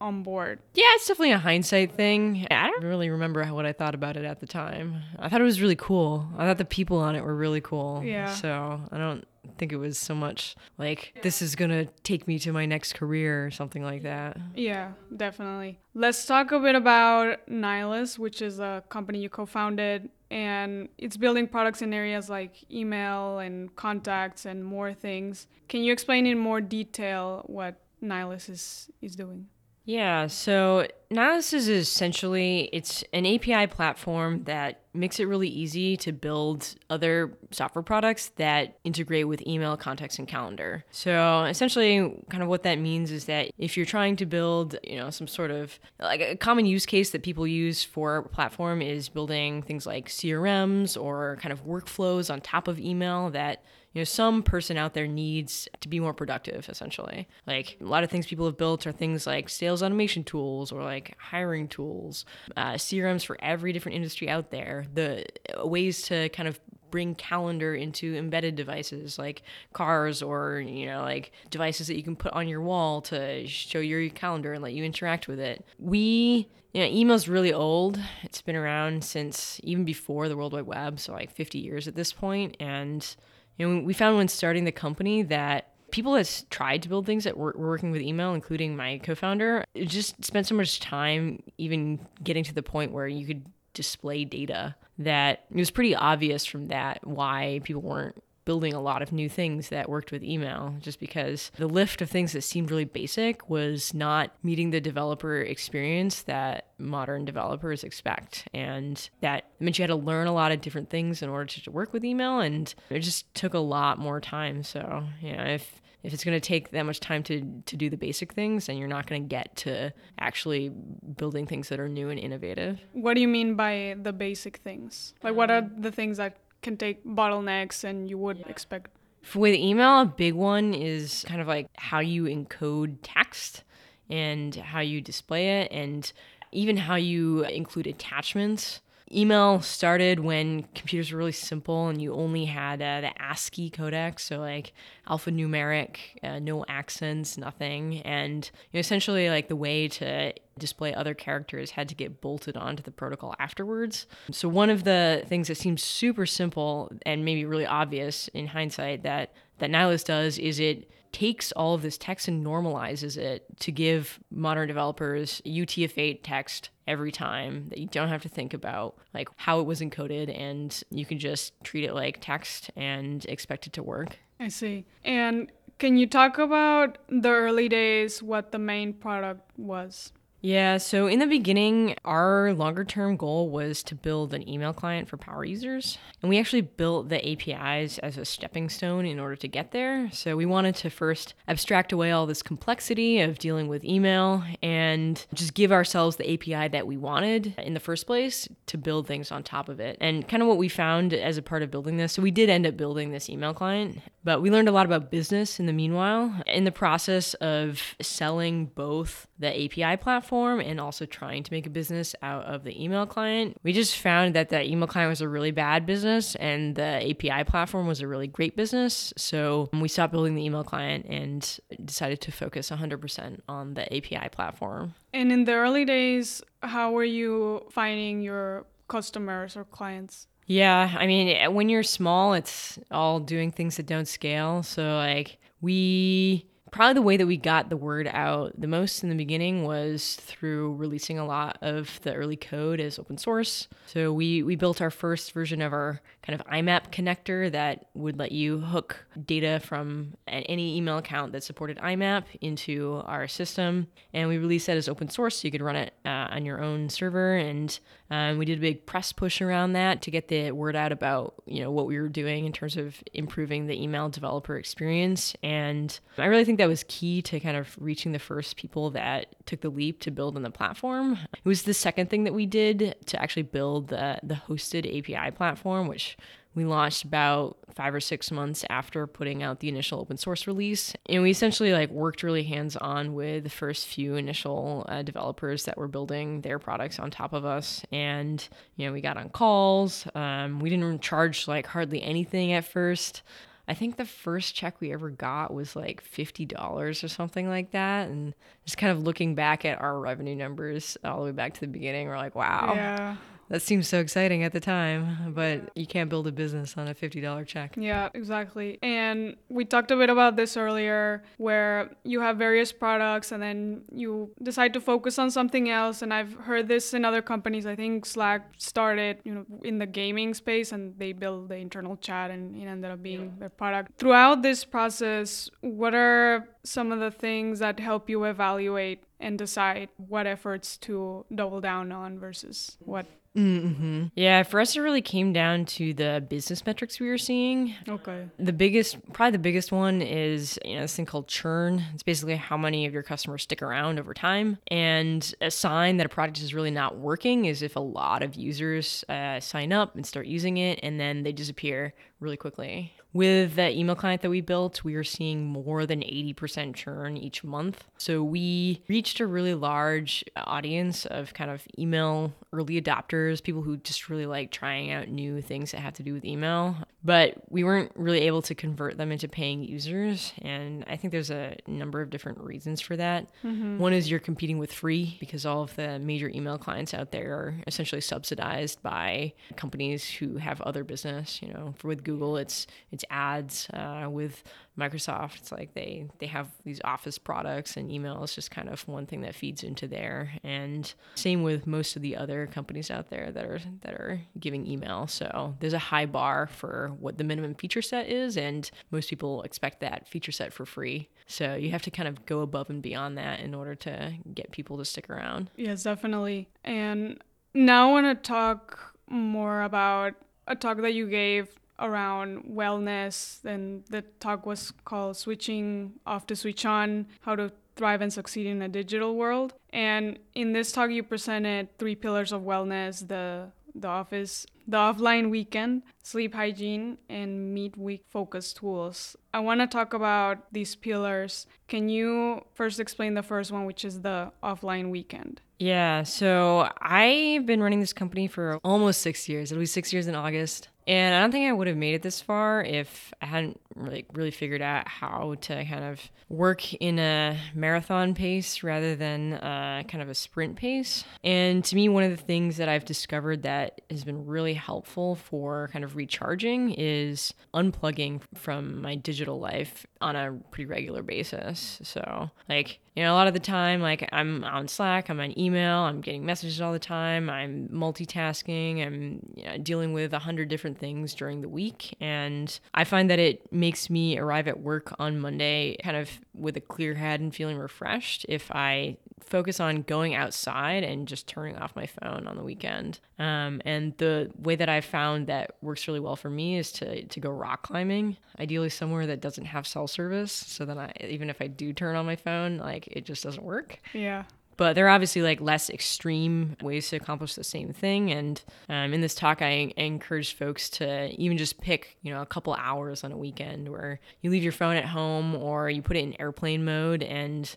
on 0.00 0.22
board. 0.22 0.60
Yeah, 0.74 0.86
it's 0.94 1.06
definitely 1.06 1.32
a 1.32 1.38
hindsight 1.38 1.92
thing. 1.92 2.46
I 2.50 2.68
don't 2.68 2.84
really 2.84 3.10
remember 3.10 3.44
what 3.46 3.66
I 3.66 3.72
thought 3.72 3.94
about 3.94 4.16
it 4.16 4.24
at 4.24 4.40
the 4.40 4.46
time. 4.46 5.02
I 5.18 5.28
thought 5.28 5.40
it 5.40 5.44
was 5.44 5.60
really 5.60 5.76
cool. 5.76 6.28
I 6.36 6.46
thought 6.46 6.58
the 6.58 6.64
people 6.64 6.98
on 6.98 7.16
it 7.16 7.24
were 7.24 7.34
really 7.34 7.60
cool. 7.60 8.02
Yeah. 8.04 8.32
So 8.32 8.80
I 8.90 8.98
don't 8.98 9.26
think 9.56 9.72
it 9.72 9.76
was 9.76 9.98
so 9.98 10.14
much 10.14 10.54
like 10.76 11.14
this 11.22 11.42
is 11.42 11.56
gonna 11.56 11.86
take 12.04 12.28
me 12.28 12.38
to 12.38 12.52
my 12.52 12.66
next 12.66 12.94
career 12.94 13.46
or 13.46 13.50
something 13.50 13.82
like 13.82 14.02
that. 14.02 14.36
Yeah, 14.54 14.92
definitely. 15.16 15.78
Let's 15.94 16.26
talk 16.26 16.52
a 16.52 16.60
bit 16.60 16.74
about 16.74 17.46
Nylas, 17.48 18.18
which 18.18 18.42
is 18.42 18.60
a 18.60 18.82
company 18.88 19.20
you 19.20 19.28
co-founded 19.28 20.10
and 20.30 20.88
it's 20.98 21.16
building 21.16 21.48
products 21.48 21.80
in 21.80 21.94
areas 21.94 22.28
like 22.28 22.70
email 22.70 23.38
and 23.38 23.74
contacts 23.74 24.44
and 24.44 24.64
more 24.64 24.92
things. 24.92 25.46
Can 25.68 25.82
you 25.82 25.92
explain 25.92 26.26
in 26.26 26.38
more 26.38 26.60
detail 26.60 27.42
what 27.46 27.80
Nylas 28.02 28.48
is 28.48 28.90
is 29.00 29.16
doing? 29.16 29.48
Yeah, 29.88 30.26
so 30.26 30.86
Nylas 31.10 31.54
is 31.54 31.66
essentially 31.66 32.68
it's 32.74 33.02
an 33.14 33.24
API 33.24 33.68
platform 33.68 34.44
that 34.44 34.82
makes 34.92 35.18
it 35.18 35.24
really 35.24 35.48
easy 35.48 35.96
to 35.96 36.12
build 36.12 36.74
other 36.90 37.38
software 37.52 37.82
products 37.82 38.28
that 38.36 38.76
integrate 38.84 39.26
with 39.26 39.40
email, 39.46 39.78
contacts, 39.78 40.18
and 40.18 40.28
calendar. 40.28 40.84
So 40.90 41.44
essentially, 41.44 42.22
kind 42.28 42.42
of 42.42 42.50
what 42.50 42.64
that 42.64 42.78
means 42.78 43.10
is 43.10 43.24
that 43.24 43.50
if 43.56 43.78
you're 43.78 43.86
trying 43.86 44.16
to 44.16 44.26
build, 44.26 44.76
you 44.84 44.98
know, 44.98 45.08
some 45.08 45.26
sort 45.26 45.50
of 45.50 45.80
like 45.98 46.20
a 46.20 46.36
common 46.36 46.66
use 46.66 46.84
case 46.84 47.08
that 47.12 47.22
people 47.22 47.46
use 47.46 47.82
for 47.82 48.18
a 48.18 48.22
platform 48.22 48.82
is 48.82 49.08
building 49.08 49.62
things 49.62 49.86
like 49.86 50.10
CRMs 50.10 51.02
or 51.02 51.38
kind 51.40 51.50
of 51.50 51.64
workflows 51.64 52.30
on 52.30 52.42
top 52.42 52.68
of 52.68 52.78
email 52.78 53.30
that 53.30 53.62
you 53.92 54.00
know 54.00 54.04
some 54.04 54.42
person 54.42 54.76
out 54.76 54.94
there 54.94 55.06
needs 55.06 55.68
to 55.80 55.88
be 55.88 56.00
more 56.00 56.14
productive 56.14 56.68
essentially. 56.68 57.28
Like 57.46 57.78
a 57.80 57.84
lot 57.84 58.04
of 58.04 58.10
things 58.10 58.26
people 58.26 58.46
have 58.46 58.56
built 58.56 58.86
are 58.86 58.92
things 58.92 59.26
like 59.26 59.48
sales 59.48 59.82
automation 59.82 60.24
tools 60.24 60.72
or 60.72 60.82
like 60.82 61.16
hiring 61.18 61.68
tools 61.68 62.24
uh, 62.56 62.72
crms 62.74 63.24
for 63.24 63.38
every 63.40 63.72
different 63.72 63.96
industry 63.96 64.28
out 64.28 64.50
there. 64.50 64.86
The 64.92 65.24
ways 65.64 66.02
to 66.02 66.28
kind 66.30 66.48
of 66.48 66.60
bring 66.90 67.14
calendar 67.14 67.74
into 67.74 68.14
embedded 68.14 68.56
devices 68.56 69.18
like 69.18 69.42
cars 69.72 70.22
or 70.22 70.60
you 70.60 70.86
know 70.86 71.02
like 71.02 71.32
devices 71.50 71.86
that 71.86 71.96
you 71.96 72.02
can 72.02 72.16
put 72.16 72.32
on 72.32 72.48
your 72.48 72.62
wall 72.62 73.00
to 73.02 73.46
show 73.46 73.78
your 73.78 74.08
calendar 74.10 74.54
and 74.54 74.62
let 74.62 74.72
you 74.72 74.84
interact 74.84 75.28
with 75.28 75.40
it. 75.40 75.64
We 75.78 76.48
you 76.72 76.82
know 76.82 76.88
email's 76.90 77.28
really 77.28 77.52
old. 77.52 77.98
It's 78.22 78.42
been 78.42 78.56
around 78.56 79.04
since 79.04 79.60
even 79.62 79.84
before 79.84 80.28
the 80.28 80.36
world 80.36 80.52
wide 80.52 80.66
web 80.66 81.00
so 81.00 81.12
like 81.12 81.30
50 81.30 81.58
years 81.58 81.88
at 81.88 81.94
this 81.94 82.12
point 82.12 82.56
and 82.60 83.16
you 83.58 83.68
know, 83.68 83.82
we 83.82 83.92
found 83.92 84.16
when 84.16 84.28
starting 84.28 84.64
the 84.64 84.72
company 84.72 85.22
that 85.22 85.72
people 85.90 86.12
that 86.12 86.44
tried 86.50 86.82
to 86.82 86.88
build 86.88 87.06
things 87.06 87.24
that 87.24 87.36
were, 87.36 87.54
working 87.56 87.90
with 87.90 88.02
email, 88.02 88.34
including 88.34 88.76
my 88.76 88.98
co-founder, 88.98 89.64
just 89.84 90.22
spent 90.24 90.46
so 90.46 90.54
much 90.54 90.80
time 90.80 91.42
even 91.58 91.98
getting 92.22 92.44
to 92.44 92.54
the 92.54 92.62
point 92.62 92.92
where 92.92 93.08
you 93.08 93.26
could 93.26 93.44
display 93.74 94.24
data 94.24 94.74
that 94.98 95.44
it 95.50 95.56
was 95.56 95.70
pretty 95.70 95.94
obvious 95.94 96.44
from 96.44 96.66
that 96.66 97.06
why 97.06 97.60
people 97.64 97.82
weren't 97.82 98.22
building 98.48 98.72
a 98.72 98.80
lot 98.80 99.02
of 99.02 99.12
new 99.12 99.28
things 99.28 99.68
that 99.68 99.90
worked 99.90 100.10
with 100.10 100.24
email 100.24 100.74
just 100.80 100.98
because 100.98 101.52
the 101.58 101.66
lift 101.66 102.00
of 102.00 102.08
things 102.08 102.32
that 102.32 102.40
seemed 102.40 102.70
really 102.70 102.86
basic 102.86 103.50
was 103.50 103.92
not 103.92 104.32
meeting 104.42 104.70
the 104.70 104.80
developer 104.80 105.36
experience 105.36 106.22
that 106.22 106.68
modern 106.78 107.26
developers 107.26 107.84
expect. 107.84 108.48
And 108.54 109.10
that 109.20 109.50
meant 109.60 109.78
you 109.78 109.82
had 109.82 109.88
to 109.88 109.96
learn 109.96 110.26
a 110.28 110.32
lot 110.32 110.50
of 110.50 110.62
different 110.62 110.88
things 110.88 111.20
in 111.20 111.28
order 111.28 111.44
to 111.44 111.70
work 111.70 111.92
with 111.92 112.06
email. 112.06 112.40
And 112.40 112.74
it 112.88 113.00
just 113.00 113.34
took 113.34 113.52
a 113.52 113.58
lot 113.58 113.98
more 113.98 114.18
time. 114.18 114.62
So, 114.62 115.04
you 115.20 115.36
know, 115.36 115.44
if 115.44 115.82
if 116.02 116.14
it's 116.14 116.24
going 116.24 116.40
to 116.40 116.40
take 116.40 116.70
that 116.70 116.84
much 116.84 117.00
time 117.00 117.22
to 117.24 117.62
to 117.66 117.76
do 117.76 117.90
the 117.90 117.96
basic 117.96 118.32
things 118.32 118.66
then 118.66 118.78
you're 118.78 118.88
not 118.88 119.06
going 119.06 119.20
to 119.20 119.28
get 119.28 119.54
to 119.56 119.92
actually 120.20 120.70
building 121.16 121.44
things 121.44 121.68
that 121.68 121.80
are 121.80 121.88
new 121.88 122.08
and 122.08 122.20
innovative 122.20 122.80
what 122.92 123.14
do 123.14 123.20
you 123.20 123.26
mean 123.26 123.56
by 123.56 123.96
the 124.00 124.12
basic 124.12 124.58
things 124.58 125.12
like 125.24 125.34
what 125.34 125.50
are 125.50 125.58
um, 125.58 125.72
the 125.76 125.90
things 125.90 126.18
that 126.18 126.36
can 126.62 126.76
take 126.76 127.04
bottlenecks 127.04 127.84
and 127.84 128.08
you 128.08 128.18
would 128.18 128.44
expect. 128.48 128.90
With 129.34 129.54
email, 129.54 130.00
a 130.00 130.06
big 130.06 130.34
one 130.34 130.74
is 130.74 131.24
kind 131.26 131.40
of 131.40 131.46
like 131.46 131.68
how 131.76 132.00
you 132.00 132.24
encode 132.24 132.98
text 133.02 133.64
and 134.08 134.54
how 134.54 134.80
you 134.80 135.00
display 135.00 135.60
it 135.60 135.72
and 135.72 136.10
even 136.52 136.76
how 136.76 136.94
you 136.94 137.44
include 137.44 137.86
attachments 137.86 138.80
email 139.12 139.60
started 139.60 140.20
when 140.20 140.64
computers 140.74 141.12
were 141.12 141.18
really 141.18 141.32
simple 141.32 141.88
and 141.88 142.00
you 142.00 142.12
only 142.14 142.44
had 142.44 142.82
uh, 142.82 143.00
the 143.00 143.22
ASCII 143.22 143.70
codec, 143.70 144.20
so 144.20 144.38
like 144.38 144.72
alphanumeric, 145.08 145.96
uh, 146.22 146.38
no 146.38 146.64
accents, 146.68 147.38
nothing, 147.38 148.02
and 148.02 148.50
you 148.72 148.76
know, 148.76 148.80
essentially 148.80 149.30
like 149.30 149.48
the 149.48 149.56
way 149.56 149.88
to 149.88 150.32
display 150.58 150.92
other 150.92 151.14
characters 151.14 151.70
had 151.70 151.88
to 151.88 151.94
get 151.94 152.20
bolted 152.20 152.56
onto 152.56 152.82
the 152.82 152.90
protocol 152.90 153.34
afterwards. 153.38 154.06
So 154.30 154.48
one 154.48 154.70
of 154.70 154.84
the 154.84 155.22
things 155.26 155.48
that 155.48 155.56
seems 155.56 155.82
super 155.82 156.26
simple 156.26 156.90
and 157.06 157.24
maybe 157.24 157.44
really 157.44 157.66
obvious 157.66 158.28
in 158.28 158.48
hindsight 158.48 159.02
that 159.04 159.32
that 159.58 159.70
Nylas 159.70 160.04
does 160.04 160.38
is 160.38 160.60
it 160.60 160.88
takes 161.12 161.52
all 161.52 161.74
of 161.74 161.82
this 161.82 161.98
text 161.98 162.28
and 162.28 162.44
normalizes 162.44 163.16
it 163.16 163.46
to 163.60 163.72
give 163.72 164.18
modern 164.30 164.68
developers 164.68 165.42
UTF-8 165.46 166.20
text 166.22 166.70
every 166.86 167.12
time 167.12 167.66
that 167.68 167.78
you 167.78 167.86
don't 167.86 168.08
have 168.08 168.22
to 168.22 168.28
think 168.28 168.54
about 168.54 168.96
like 169.12 169.28
how 169.36 169.60
it 169.60 169.66
was 169.66 169.80
encoded 169.80 170.36
and 170.38 170.82
you 170.90 171.04
can 171.04 171.18
just 171.18 171.52
treat 171.62 171.84
it 171.84 171.94
like 171.94 172.18
text 172.20 172.70
and 172.76 173.24
expect 173.26 173.66
it 173.66 173.72
to 173.74 173.82
work. 173.82 174.18
I 174.40 174.48
see. 174.48 174.86
And 175.04 175.50
can 175.78 175.96
you 175.96 176.06
talk 176.06 176.38
about 176.38 176.98
the 177.08 177.30
early 177.30 177.68
days 177.68 178.22
what 178.22 178.52
the 178.52 178.58
main 178.58 178.92
product 178.92 179.58
was? 179.58 180.12
Yeah, 180.40 180.76
so 180.76 181.08
in 181.08 181.18
the 181.18 181.26
beginning, 181.26 181.96
our 182.04 182.52
longer 182.52 182.84
term 182.84 183.16
goal 183.16 183.50
was 183.50 183.82
to 183.84 183.96
build 183.96 184.32
an 184.32 184.48
email 184.48 184.72
client 184.72 185.08
for 185.08 185.16
power 185.16 185.44
users. 185.44 185.98
And 186.22 186.30
we 186.30 186.38
actually 186.38 186.60
built 186.60 187.08
the 187.08 187.28
APIs 187.28 187.98
as 187.98 188.16
a 188.16 188.24
stepping 188.24 188.68
stone 188.68 189.04
in 189.04 189.18
order 189.18 189.34
to 189.36 189.48
get 189.48 189.72
there. 189.72 190.10
So 190.12 190.36
we 190.36 190.46
wanted 190.46 190.76
to 190.76 190.90
first 190.90 191.34
abstract 191.48 191.92
away 191.92 192.12
all 192.12 192.26
this 192.26 192.42
complexity 192.42 193.20
of 193.20 193.38
dealing 193.38 193.66
with 193.66 193.84
email 193.84 194.44
and 194.62 195.24
just 195.34 195.54
give 195.54 195.72
ourselves 195.72 196.16
the 196.16 196.32
API 196.32 196.68
that 196.68 196.86
we 196.86 196.96
wanted 196.96 197.54
in 197.58 197.74
the 197.74 197.80
first 197.80 198.06
place 198.06 198.48
to 198.66 198.78
build 198.78 199.08
things 199.08 199.32
on 199.32 199.42
top 199.42 199.68
of 199.68 199.80
it. 199.80 199.96
And 200.00 200.26
kind 200.28 200.42
of 200.42 200.48
what 200.48 200.58
we 200.58 200.68
found 200.68 201.12
as 201.14 201.36
a 201.36 201.42
part 201.42 201.62
of 201.62 201.70
building 201.72 201.96
this, 201.96 202.12
so 202.12 202.22
we 202.22 202.30
did 202.30 202.48
end 202.48 202.66
up 202.66 202.76
building 202.76 203.10
this 203.10 203.28
email 203.28 203.54
client, 203.54 203.98
But 204.22 204.40
we 204.40 204.50
learned 204.50 204.68
a 204.68 204.72
lot 204.72 204.86
about 204.86 205.10
business 205.10 205.58
in 205.58 205.66
the 205.66 205.72
meanwhile. 205.72 206.42
In 206.46 206.64
the 206.64 206.72
process 206.72 207.34
of 207.34 207.82
selling 208.00 208.66
both 208.66 209.26
the 209.38 209.64
API 209.64 209.96
platform 209.96 210.27
and 210.60 210.80
also 210.80 211.06
trying 211.06 211.42
to 211.42 211.52
make 211.52 211.66
a 211.66 211.70
business 211.70 212.14
out 212.22 212.44
of 212.44 212.64
the 212.64 212.82
email 212.82 213.06
client, 213.06 213.56
we 213.62 213.72
just 213.72 213.96
found 213.96 214.34
that 214.34 214.48
the 214.50 214.62
email 214.62 214.86
client 214.86 215.08
was 215.08 215.20
a 215.20 215.28
really 215.28 215.50
bad 215.50 215.86
business 215.86 216.34
and 216.36 216.74
the 216.74 217.10
API 217.10 217.44
platform 217.44 217.86
was 217.86 218.00
a 218.00 218.06
really 218.06 218.26
great 218.26 218.56
business. 218.56 219.12
So 219.16 219.68
um, 219.72 219.80
we 219.80 219.88
stopped 219.88 220.12
building 220.12 220.34
the 220.34 220.44
email 220.44 220.64
client 220.64 221.06
and 221.08 221.58
decided 221.84 222.20
to 222.22 222.32
focus 222.32 222.70
100% 222.70 223.40
on 223.48 223.74
the 223.74 223.84
API 223.96 224.28
platform. 224.28 224.94
And 225.12 225.32
in 225.32 225.44
the 225.44 225.54
early 225.54 225.84
days, 225.84 226.42
how 226.62 226.92
were 226.92 227.04
you 227.04 227.66
finding 227.70 228.20
your 228.20 228.66
customers 228.88 229.56
or 229.56 229.64
clients? 229.64 230.26
Yeah, 230.46 230.94
I 230.98 231.06
mean, 231.06 231.28
eh, 231.28 231.46
when 231.48 231.68
you're 231.68 231.82
small, 231.82 232.32
it's 232.32 232.78
all 232.90 233.20
doing 233.20 233.52
things 233.52 233.76
that 233.76 233.86
don't 233.86 234.08
scale. 234.08 234.62
So, 234.62 234.96
like, 234.96 235.38
we 235.60 236.46
probably 236.70 236.94
the 236.94 237.02
way 237.02 237.16
that 237.16 237.26
we 237.26 237.36
got 237.36 237.68
the 237.68 237.76
word 237.76 238.08
out 238.12 238.52
the 238.58 238.66
most 238.66 239.02
in 239.02 239.08
the 239.08 239.14
beginning 239.14 239.64
was 239.64 240.16
through 240.16 240.74
releasing 240.74 241.18
a 241.18 241.26
lot 241.26 241.58
of 241.62 242.00
the 242.02 242.14
early 242.14 242.36
code 242.36 242.80
as 242.80 242.98
open 242.98 243.18
source. 243.18 243.68
So 243.86 244.12
we 244.12 244.42
we 244.42 244.56
built 244.56 244.80
our 244.80 244.90
first 244.90 245.32
version 245.32 245.62
of 245.62 245.72
our 245.72 246.00
kind 246.22 246.38
of 246.38 246.46
IMAP 246.46 246.90
connector 246.90 247.50
that 247.52 247.86
would 247.94 248.18
let 248.18 248.32
you 248.32 248.58
hook 248.58 249.06
data 249.24 249.60
from 249.64 250.14
any 250.26 250.76
email 250.76 250.98
account 250.98 251.32
that 251.32 251.42
supported 251.42 251.78
IMAP 251.78 252.24
into 252.40 253.02
our 253.06 253.26
system, 253.26 253.86
and 254.12 254.28
we 254.28 254.38
released 254.38 254.66
that 254.66 254.76
as 254.76 254.88
open 254.88 255.08
source, 255.08 255.36
so 255.36 255.46
you 255.46 255.52
could 255.52 255.62
run 255.62 255.76
it 255.76 255.94
uh, 256.04 256.28
on 256.30 256.44
your 256.44 256.62
own 256.62 256.88
server. 256.88 257.34
And 257.34 257.78
um, 258.10 258.38
we 258.38 258.44
did 258.44 258.58
a 258.58 258.60
big 258.60 258.84
press 258.84 259.12
push 259.12 259.40
around 259.40 259.72
that 259.72 260.02
to 260.02 260.10
get 260.10 260.28
the 260.28 260.50
word 260.52 260.76
out 260.76 260.92
about 260.92 261.34
you 261.46 261.62
know 261.62 261.70
what 261.70 261.86
we 261.86 261.98
were 261.98 262.08
doing 262.08 262.44
in 262.44 262.52
terms 262.52 262.76
of 262.76 263.02
improving 263.14 263.66
the 263.66 263.82
email 263.82 264.08
developer 264.08 264.56
experience. 264.56 265.34
And 265.42 265.98
I 266.18 266.26
really 266.26 266.44
think 266.44 266.57
that 266.58 266.68
was 266.68 266.84
key 266.88 267.22
to 267.22 267.40
kind 267.40 267.56
of 267.56 267.76
reaching 267.80 268.12
the 268.12 268.18
first 268.18 268.56
people 268.56 268.90
that 268.90 269.34
took 269.46 269.60
the 269.60 269.70
leap 269.70 270.00
to 270.00 270.10
build 270.10 270.36
on 270.36 270.42
the 270.42 270.50
platform. 270.50 271.18
It 271.32 271.48
was 271.48 271.62
the 271.62 271.74
second 271.74 272.10
thing 272.10 272.24
that 272.24 272.34
we 272.34 272.46
did 272.46 272.96
to 273.06 273.20
actually 273.20 273.44
build 273.44 273.88
the 273.88 274.18
the 274.22 274.34
hosted 274.34 274.86
API 274.86 275.30
platform, 275.30 275.88
which 275.88 276.16
we 276.54 276.64
launched 276.64 277.04
about 277.04 277.56
five 277.72 277.94
or 277.94 278.00
six 278.00 278.30
months 278.30 278.64
after 278.68 279.06
putting 279.06 279.42
out 279.42 279.60
the 279.60 279.68
initial 279.68 280.00
open 280.00 280.16
source 280.16 280.46
release. 280.46 280.92
And 281.06 281.22
we 281.22 281.30
essentially 281.30 281.72
like 281.72 281.90
worked 281.90 282.22
really 282.22 282.42
hands 282.42 282.76
on 282.76 283.14
with 283.14 283.44
the 283.44 283.50
first 283.50 283.86
few 283.86 284.16
initial 284.16 284.84
uh, 284.88 285.02
developers 285.02 285.64
that 285.64 285.78
were 285.78 285.86
building 285.86 286.40
their 286.40 286.58
products 286.58 286.98
on 286.98 287.10
top 287.10 287.32
of 287.32 287.44
us. 287.44 287.82
And 287.92 288.46
you 288.76 288.86
know 288.86 288.92
we 288.92 289.00
got 289.00 289.16
on 289.16 289.28
calls. 289.28 290.06
Um, 290.14 290.60
we 290.60 290.70
didn't 290.70 291.00
charge 291.00 291.46
like 291.46 291.66
hardly 291.66 292.02
anything 292.02 292.52
at 292.52 292.64
first 292.64 293.22
I 293.68 293.74
think 293.74 293.96
the 293.96 294.06
first 294.06 294.54
check 294.54 294.80
we 294.80 294.92
ever 294.92 295.10
got 295.10 295.52
was 295.52 295.76
like 295.76 296.02
$50 296.02 297.04
or 297.04 297.08
something 297.08 297.48
like 297.48 297.72
that. 297.72 298.08
And 298.08 298.34
just 298.64 298.78
kind 298.78 298.90
of 298.90 299.02
looking 299.04 299.34
back 299.34 299.66
at 299.66 299.80
our 299.80 299.98
revenue 300.00 300.34
numbers 300.34 300.96
all 301.04 301.18
the 301.18 301.26
way 301.26 301.32
back 301.32 301.52
to 301.54 301.60
the 301.60 301.66
beginning, 301.66 302.08
we're 302.08 302.16
like, 302.16 302.34
wow, 302.34 302.72
Yeah. 302.74 303.16
That 303.48 303.62
seems 303.62 303.88
so 303.88 303.98
exciting 303.98 304.42
at 304.42 304.52
the 304.52 304.60
time, 304.60 305.32
but 305.34 305.70
you 305.74 305.86
can't 305.86 306.10
build 306.10 306.26
a 306.26 306.32
business 306.32 306.76
on 306.76 306.88
a 306.88 306.94
$50 306.94 307.46
check. 307.46 307.74
Yeah, 307.76 308.08
exactly. 308.14 308.78
And 308.82 309.36
we 309.48 309.64
talked 309.64 309.90
a 309.90 309.96
bit 309.96 310.10
about 310.10 310.36
this 310.36 310.56
earlier 310.56 311.22
where 311.38 311.90
you 312.04 312.20
have 312.20 312.36
various 312.36 312.72
products 312.72 313.32
and 313.32 313.42
then 313.42 313.82
you 313.92 314.30
decide 314.42 314.72
to 314.74 314.80
focus 314.80 315.18
on 315.18 315.30
something 315.30 315.70
else 315.70 316.02
and 316.02 316.12
I've 316.12 316.34
heard 316.34 316.68
this 316.68 316.92
in 316.92 317.04
other 317.04 317.22
companies. 317.22 317.66
I 317.66 317.74
think 317.74 318.04
Slack 318.04 318.50
started, 318.58 319.18
you 319.24 319.34
know, 319.34 319.46
in 319.64 319.78
the 319.78 319.86
gaming 319.86 320.34
space 320.34 320.72
and 320.72 320.98
they 320.98 321.12
built 321.12 321.48
the 321.48 321.56
internal 321.56 321.96
chat 321.96 322.30
and 322.30 322.56
it 322.56 322.66
ended 322.66 322.90
up 322.90 323.02
being 323.02 323.34
their 323.38 323.48
product. 323.48 323.98
Throughout 323.98 324.42
this 324.42 324.64
process, 324.64 325.50
what 325.60 325.94
are 325.94 326.48
some 326.64 326.92
of 326.92 327.00
the 327.00 327.10
things 327.10 327.60
that 327.60 327.80
help 327.80 328.10
you 328.10 328.24
evaluate 328.24 329.04
and 329.20 329.38
decide 329.38 329.88
what 329.96 330.26
efforts 330.26 330.76
to 330.76 331.24
double 331.34 331.60
down 331.60 331.90
on 331.90 332.18
versus 332.18 332.76
what 332.80 333.06
Mm-hmm. 333.38 334.06
Yeah, 334.16 334.42
for 334.42 334.60
us, 334.60 334.74
it 334.74 334.80
really 334.80 335.02
came 335.02 335.32
down 335.32 335.64
to 335.66 335.94
the 335.94 336.24
business 336.28 336.66
metrics 336.66 336.98
we 336.98 337.08
were 337.08 337.18
seeing. 337.18 337.74
okay 337.88 338.26
The 338.38 338.52
biggest, 338.52 338.98
probably 339.12 339.32
the 339.32 339.38
biggest 339.38 339.70
one 339.70 340.02
is 340.02 340.58
you 340.64 340.74
know 340.74 340.82
this 340.82 340.96
thing 340.96 341.06
called 341.06 341.28
churn. 341.28 341.84
It's 341.94 342.02
basically 342.02 342.36
how 342.36 342.56
many 342.56 342.86
of 342.86 342.92
your 342.92 343.04
customers 343.04 343.44
stick 343.44 343.62
around 343.62 344.00
over 344.00 344.12
time. 344.12 344.58
And 344.68 345.32
a 345.40 345.50
sign 345.50 345.98
that 345.98 346.06
a 346.06 346.08
product 346.08 346.40
is 346.40 346.52
really 346.52 346.72
not 346.72 346.98
working 346.98 347.44
is 347.44 347.62
if 347.62 347.76
a 347.76 347.80
lot 347.80 348.22
of 348.22 348.34
users 348.34 349.04
uh, 349.08 349.38
sign 349.40 349.72
up 349.72 349.94
and 349.94 350.04
start 350.04 350.26
using 350.26 350.56
it, 350.56 350.80
and 350.82 350.98
then 350.98 351.22
they 351.22 351.32
disappear 351.32 351.94
really 352.20 352.36
quickly. 352.36 352.92
With 353.12 353.56
the 353.56 353.76
email 353.76 353.96
client 353.96 354.22
that 354.22 354.30
we 354.30 354.40
built, 354.40 354.84
we 354.84 354.94
were 354.94 355.04
seeing 355.04 355.46
more 355.46 355.86
than 355.86 356.00
80% 356.00 356.74
churn 356.74 357.16
each 357.16 357.42
month. 357.42 357.84
So 357.96 358.22
we 358.22 358.82
reached 358.88 359.20
a 359.20 359.26
really 359.26 359.54
large 359.54 360.24
audience 360.36 361.06
of 361.06 361.32
kind 361.32 361.50
of 361.50 361.66
email 361.78 362.34
early 362.52 362.80
adopters, 362.80 363.42
people 363.42 363.62
who 363.62 363.76
just 363.78 364.08
really 364.08 364.26
like 364.26 364.50
trying 364.50 364.90
out 364.90 365.08
new 365.08 365.40
things 365.40 365.72
that 365.72 365.80
have 365.80 365.94
to 365.94 366.02
do 366.02 366.12
with 366.12 366.24
email. 366.24 366.76
But 367.04 367.36
we 367.48 367.64
weren't 367.64 367.92
really 367.94 368.20
able 368.20 368.42
to 368.42 368.54
convert 368.54 368.98
them 368.98 369.12
into 369.12 369.28
paying 369.28 369.62
users. 369.62 370.32
And 370.42 370.84
I 370.88 370.96
think 370.96 371.12
there's 371.12 371.30
a 371.30 371.56
number 371.66 372.02
of 372.02 372.10
different 372.10 372.38
reasons 372.38 372.80
for 372.80 372.96
that. 372.96 373.28
Mm-hmm. 373.44 373.78
One 373.78 373.92
is 373.92 374.10
you're 374.10 374.20
competing 374.20 374.58
with 374.58 374.72
free 374.72 375.16
because 375.20 375.46
all 375.46 375.62
of 375.62 375.74
the 375.76 375.98
major 375.98 376.28
email 376.28 376.58
clients 376.58 376.92
out 376.92 377.12
there 377.12 377.32
are 377.34 377.54
essentially 377.66 378.00
subsidized 378.00 378.82
by 378.82 379.32
companies 379.56 380.04
who 380.04 380.36
have 380.38 380.60
other 380.62 380.84
business. 380.84 381.40
You 381.40 381.52
know, 381.52 381.74
for 381.78 381.88
with 381.88 382.04
Google, 382.04 382.36
it's, 382.36 382.66
it's 382.90 382.97
it's 382.98 383.04
ads. 383.10 383.68
Uh, 383.72 384.08
with 384.10 384.42
Microsoft, 384.76 385.36
it's 385.36 385.52
like 385.52 385.74
they 385.74 386.06
they 386.18 386.26
have 386.26 386.48
these 386.64 386.80
Office 386.84 387.18
products, 387.18 387.76
and 387.76 387.90
email 387.90 388.22
is 388.24 388.34
just 388.34 388.50
kind 388.50 388.68
of 388.68 388.86
one 388.88 389.06
thing 389.06 389.20
that 389.20 389.34
feeds 389.34 389.62
into 389.62 389.86
there. 389.86 390.32
And 390.42 390.92
same 391.14 391.42
with 391.42 391.66
most 391.66 391.96
of 391.96 392.02
the 392.02 392.16
other 392.16 392.46
companies 392.46 392.90
out 392.90 393.10
there 393.10 393.30
that 393.30 393.44
are 393.44 393.60
that 393.82 393.94
are 393.94 394.20
giving 394.38 394.66
email. 394.66 395.06
So 395.06 395.54
there's 395.60 395.72
a 395.72 395.78
high 395.78 396.06
bar 396.06 396.48
for 396.48 396.92
what 396.98 397.18
the 397.18 397.24
minimum 397.24 397.54
feature 397.54 397.82
set 397.82 398.08
is, 398.08 398.36
and 398.36 398.68
most 398.90 399.08
people 399.08 399.42
expect 399.42 399.80
that 399.80 400.08
feature 400.08 400.32
set 400.32 400.52
for 400.52 400.66
free. 400.66 401.08
So 401.26 401.54
you 401.54 401.70
have 401.70 401.82
to 401.82 401.90
kind 401.90 402.08
of 402.08 402.26
go 402.26 402.40
above 402.40 402.70
and 402.70 402.82
beyond 402.82 403.16
that 403.18 403.40
in 403.40 403.54
order 403.54 403.74
to 403.76 404.14
get 404.34 404.50
people 404.50 404.78
to 404.78 404.84
stick 404.84 405.08
around. 405.08 405.50
Yes, 405.56 405.84
definitely. 405.84 406.48
And 406.64 407.22
now 407.54 407.88
I 407.88 407.92
want 407.92 408.22
to 408.22 408.28
talk 408.28 408.94
more 409.08 409.62
about 409.62 410.14
a 410.46 410.56
talk 410.56 410.78
that 410.78 410.94
you 410.94 411.08
gave 411.08 411.48
around 411.78 412.44
wellness. 412.44 413.44
And 413.44 413.84
the 413.90 414.02
talk 414.20 414.46
was 414.46 414.72
called 414.84 415.16
Switching 415.16 415.94
Off 416.06 416.26
to 416.26 416.36
Switch 416.36 416.64
On 416.64 417.06
How 417.20 417.36
to 417.36 417.52
Thrive 417.76 418.00
and 418.00 418.12
Succeed 418.12 418.46
in 418.46 418.60
a 418.62 418.68
Digital 418.68 419.14
World. 419.16 419.54
And 419.70 420.18
in 420.34 420.52
this 420.52 420.72
talk, 420.72 420.90
you 420.90 421.02
presented 421.02 421.76
three 421.78 421.94
pillars 421.94 422.32
of 422.32 422.42
wellness 422.42 423.06
the 423.06 423.52
the 423.74 423.88
office, 423.88 424.46
the 424.66 424.76
offline 424.76 425.30
weekend, 425.30 425.82
sleep 426.02 426.34
hygiene, 426.34 426.98
and 427.08 427.54
midweek 427.54 428.04
focus 428.08 428.52
tools. 428.52 429.16
I 429.32 429.40
want 429.40 429.60
to 429.60 429.66
talk 429.66 429.94
about 429.94 430.52
these 430.52 430.74
pillars. 430.74 431.46
Can 431.68 431.88
you 431.88 432.44
first 432.54 432.80
explain 432.80 433.14
the 433.14 433.22
first 433.22 433.52
one, 433.52 433.64
which 433.64 433.84
is 433.84 434.00
the 434.02 434.32
offline 434.42 434.90
weekend? 434.90 435.40
Yeah, 435.58 436.04
so 436.04 436.70
I've 436.80 437.46
been 437.46 437.62
running 437.62 437.80
this 437.80 437.92
company 437.92 438.28
for 438.28 438.60
almost 438.62 439.00
six 439.00 439.28
years. 439.28 439.50
It'll 439.50 439.60
be 439.60 439.66
six 439.66 439.92
years 439.92 440.06
in 440.06 440.14
August. 440.14 440.68
And 440.88 441.14
I 441.14 441.20
don't 441.20 441.30
think 441.30 441.46
I 441.46 441.52
would 441.52 441.66
have 441.66 441.76
made 441.76 441.94
it 441.94 442.02
this 442.02 442.22
far 442.22 442.64
if 442.64 443.12
I 443.20 443.26
hadn't 443.26 443.60
really, 443.74 444.06
really 444.14 444.30
figured 444.30 444.62
out 444.62 444.88
how 444.88 445.34
to 445.42 445.64
kind 445.66 445.84
of 445.84 446.00
work 446.30 446.72
in 446.74 446.98
a 446.98 447.38
marathon 447.54 448.14
pace 448.14 448.62
rather 448.62 448.96
than 448.96 449.34
uh, 449.34 449.82
kind 449.86 450.00
of 450.00 450.08
a 450.08 450.14
sprint 450.14 450.56
pace. 450.56 451.04
And 451.22 451.62
to 451.66 451.76
me, 451.76 451.90
one 451.90 452.04
of 452.04 452.10
the 452.10 452.16
things 452.22 452.56
that 452.56 452.70
I've 452.70 452.86
discovered 452.86 453.42
that 453.42 453.82
has 453.90 454.02
been 454.02 454.26
really 454.26 454.54
helpful 454.54 455.16
for 455.16 455.68
kind 455.74 455.84
of 455.84 455.94
recharging 455.94 456.72
is 456.72 457.34
unplugging 457.52 458.22
from 458.34 458.80
my 458.80 458.94
digital 458.94 459.38
life 459.38 459.86
on 460.00 460.16
a 460.16 460.32
pretty 460.50 460.66
regular 460.66 461.02
basis. 461.02 461.80
So, 461.82 462.30
like, 462.48 462.80
you 462.94 463.02
know, 463.02 463.12
a 463.12 463.16
lot 463.16 463.26
of 463.26 463.34
the 463.34 463.40
time, 463.40 463.80
like 463.80 464.08
I'm 464.12 464.44
on 464.44 464.68
Slack, 464.68 465.08
I'm 465.08 465.20
on 465.20 465.38
email, 465.38 465.78
I'm 465.78 466.00
getting 466.00 466.24
messages 466.26 466.60
all 466.60 466.72
the 466.72 466.78
time, 466.78 467.30
I'm 467.30 467.68
multitasking, 467.68 468.84
I'm 468.84 469.20
you 469.36 469.44
know, 469.44 469.58
dealing 469.58 469.92
with 469.92 470.12
a 470.14 470.18
hundred 470.18 470.48
different 470.48 470.78
things 470.78 471.14
during 471.14 471.40
the 471.40 471.48
week. 471.48 471.96
And 472.00 472.58
I 472.74 472.84
find 472.84 473.10
that 473.10 473.18
it 473.18 473.52
makes 473.52 473.88
me 473.88 474.18
arrive 474.18 474.48
at 474.48 474.60
work 474.60 474.94
on 474.98 475.20
Monday 475.20 475.76
kind 475.82 475.96
of 475.96 476.10
with 476.38 476.56
a 476.56 476.60
clear 476.60 476.94
head 476.94 477.20
and 477.20 477.34
feeling 477.34 477.58
refreshed 477.58 478.26
if 478.28 478.50
I 478.50 478.96
focus 479.20 479.60
on 479.60 479.82
going 479.82 480.14
outside 480.14 480.82
and 480.84 481.06
just 481.06 481.26
turning 481.26 481.56
off 481.56 481.76
my 481.76 481.86
phone 481.86 482.26
on 482.26 482.36
the 482.36 482.42
weekend. 482.42 482.98
Um, 483.18 483.60
and 483.64 483.96
the 483.98 484.30
way 484.38 484.56
that 484.56 484.68
I 484.68 484.80
found 484.80 485.26
that 485.26 485.56
works 485.60 485.86
really 485.86 486.00
well 486.00 486.16
for 486.16 486.30
me 486.30 486.56
is 486.58 486.72
to 486.72 487.04
to 487.04 487.20
go 487.20 487.30
rock 487.30 487.62
climbing, 487.62 488.16
ideally 488.38 488.70
somewhere 488.70 489.06
that 489.06 489.20
doesn't 489.20 489.46
have 489.46 489.66
cell 489.66 489.86
service. 489.86 490.32
So 490.32 490.64
then 490.64 490.78
I 490.78 490.92
even 491.00 491.30
if 491.30 491.42
I 491.42 491.46
do 491.46 491.72
turn 491.72 491.96
on 491.96 492.06
my 492.06 492.16
phone, 492.16 492.58
like 492.58 492.86
it 492.88 493.04
just 493.04 493.22
doesn't 493.22 493.44
work. 493.44 493.80
Yeah. 493.92 494.24
But 494.58 494.74
there 494.74 494.86
are 494.86 494.90
obviously 494.90 495.22
like 495.22 495.40
less 495.40 495.70
extreme 495.70 496.56
ways 496.60 496.90
to 496.90 496.96
accomplish 496.96 497.34
the 497.34 497.44
same 497.44 497.72
thing. 497.72 498.12
And 498.12 498.42
um, 498.68 498.92
in 498.92 499.00
this 499.00 499.14
talk, 499.14 499.40
I, 499.40 499.72
I 499.78 499.82
encourage 499.82 500.34
folks 500.34 500.68
to 500.70 501.08
even 501.18 501.38
just 501.38 501.60
pick, 501.60 501.96
you 502.02 502.12
know, 502.12 502.20
a 502.20 502.26
couple 502.26 502.52
hours 502.54 503.04
on 503.04 503.12
a 503.12 503.16
weekend 503.16 503.70
where 503.70 504.00
you 504.20 504.30
leave 504.30 504.42
your 504.42 504.52
phone 504.52 504.76
at 504.76 504.84
home 504.84 505.34
or 505.36 505.70
you 505.70 505.80
put 505.80 505.96
it 505.96 506.00
in 506.00 506.20
airplane 506.20 506.64
mode 506.64 507.02
and 507.02 507.56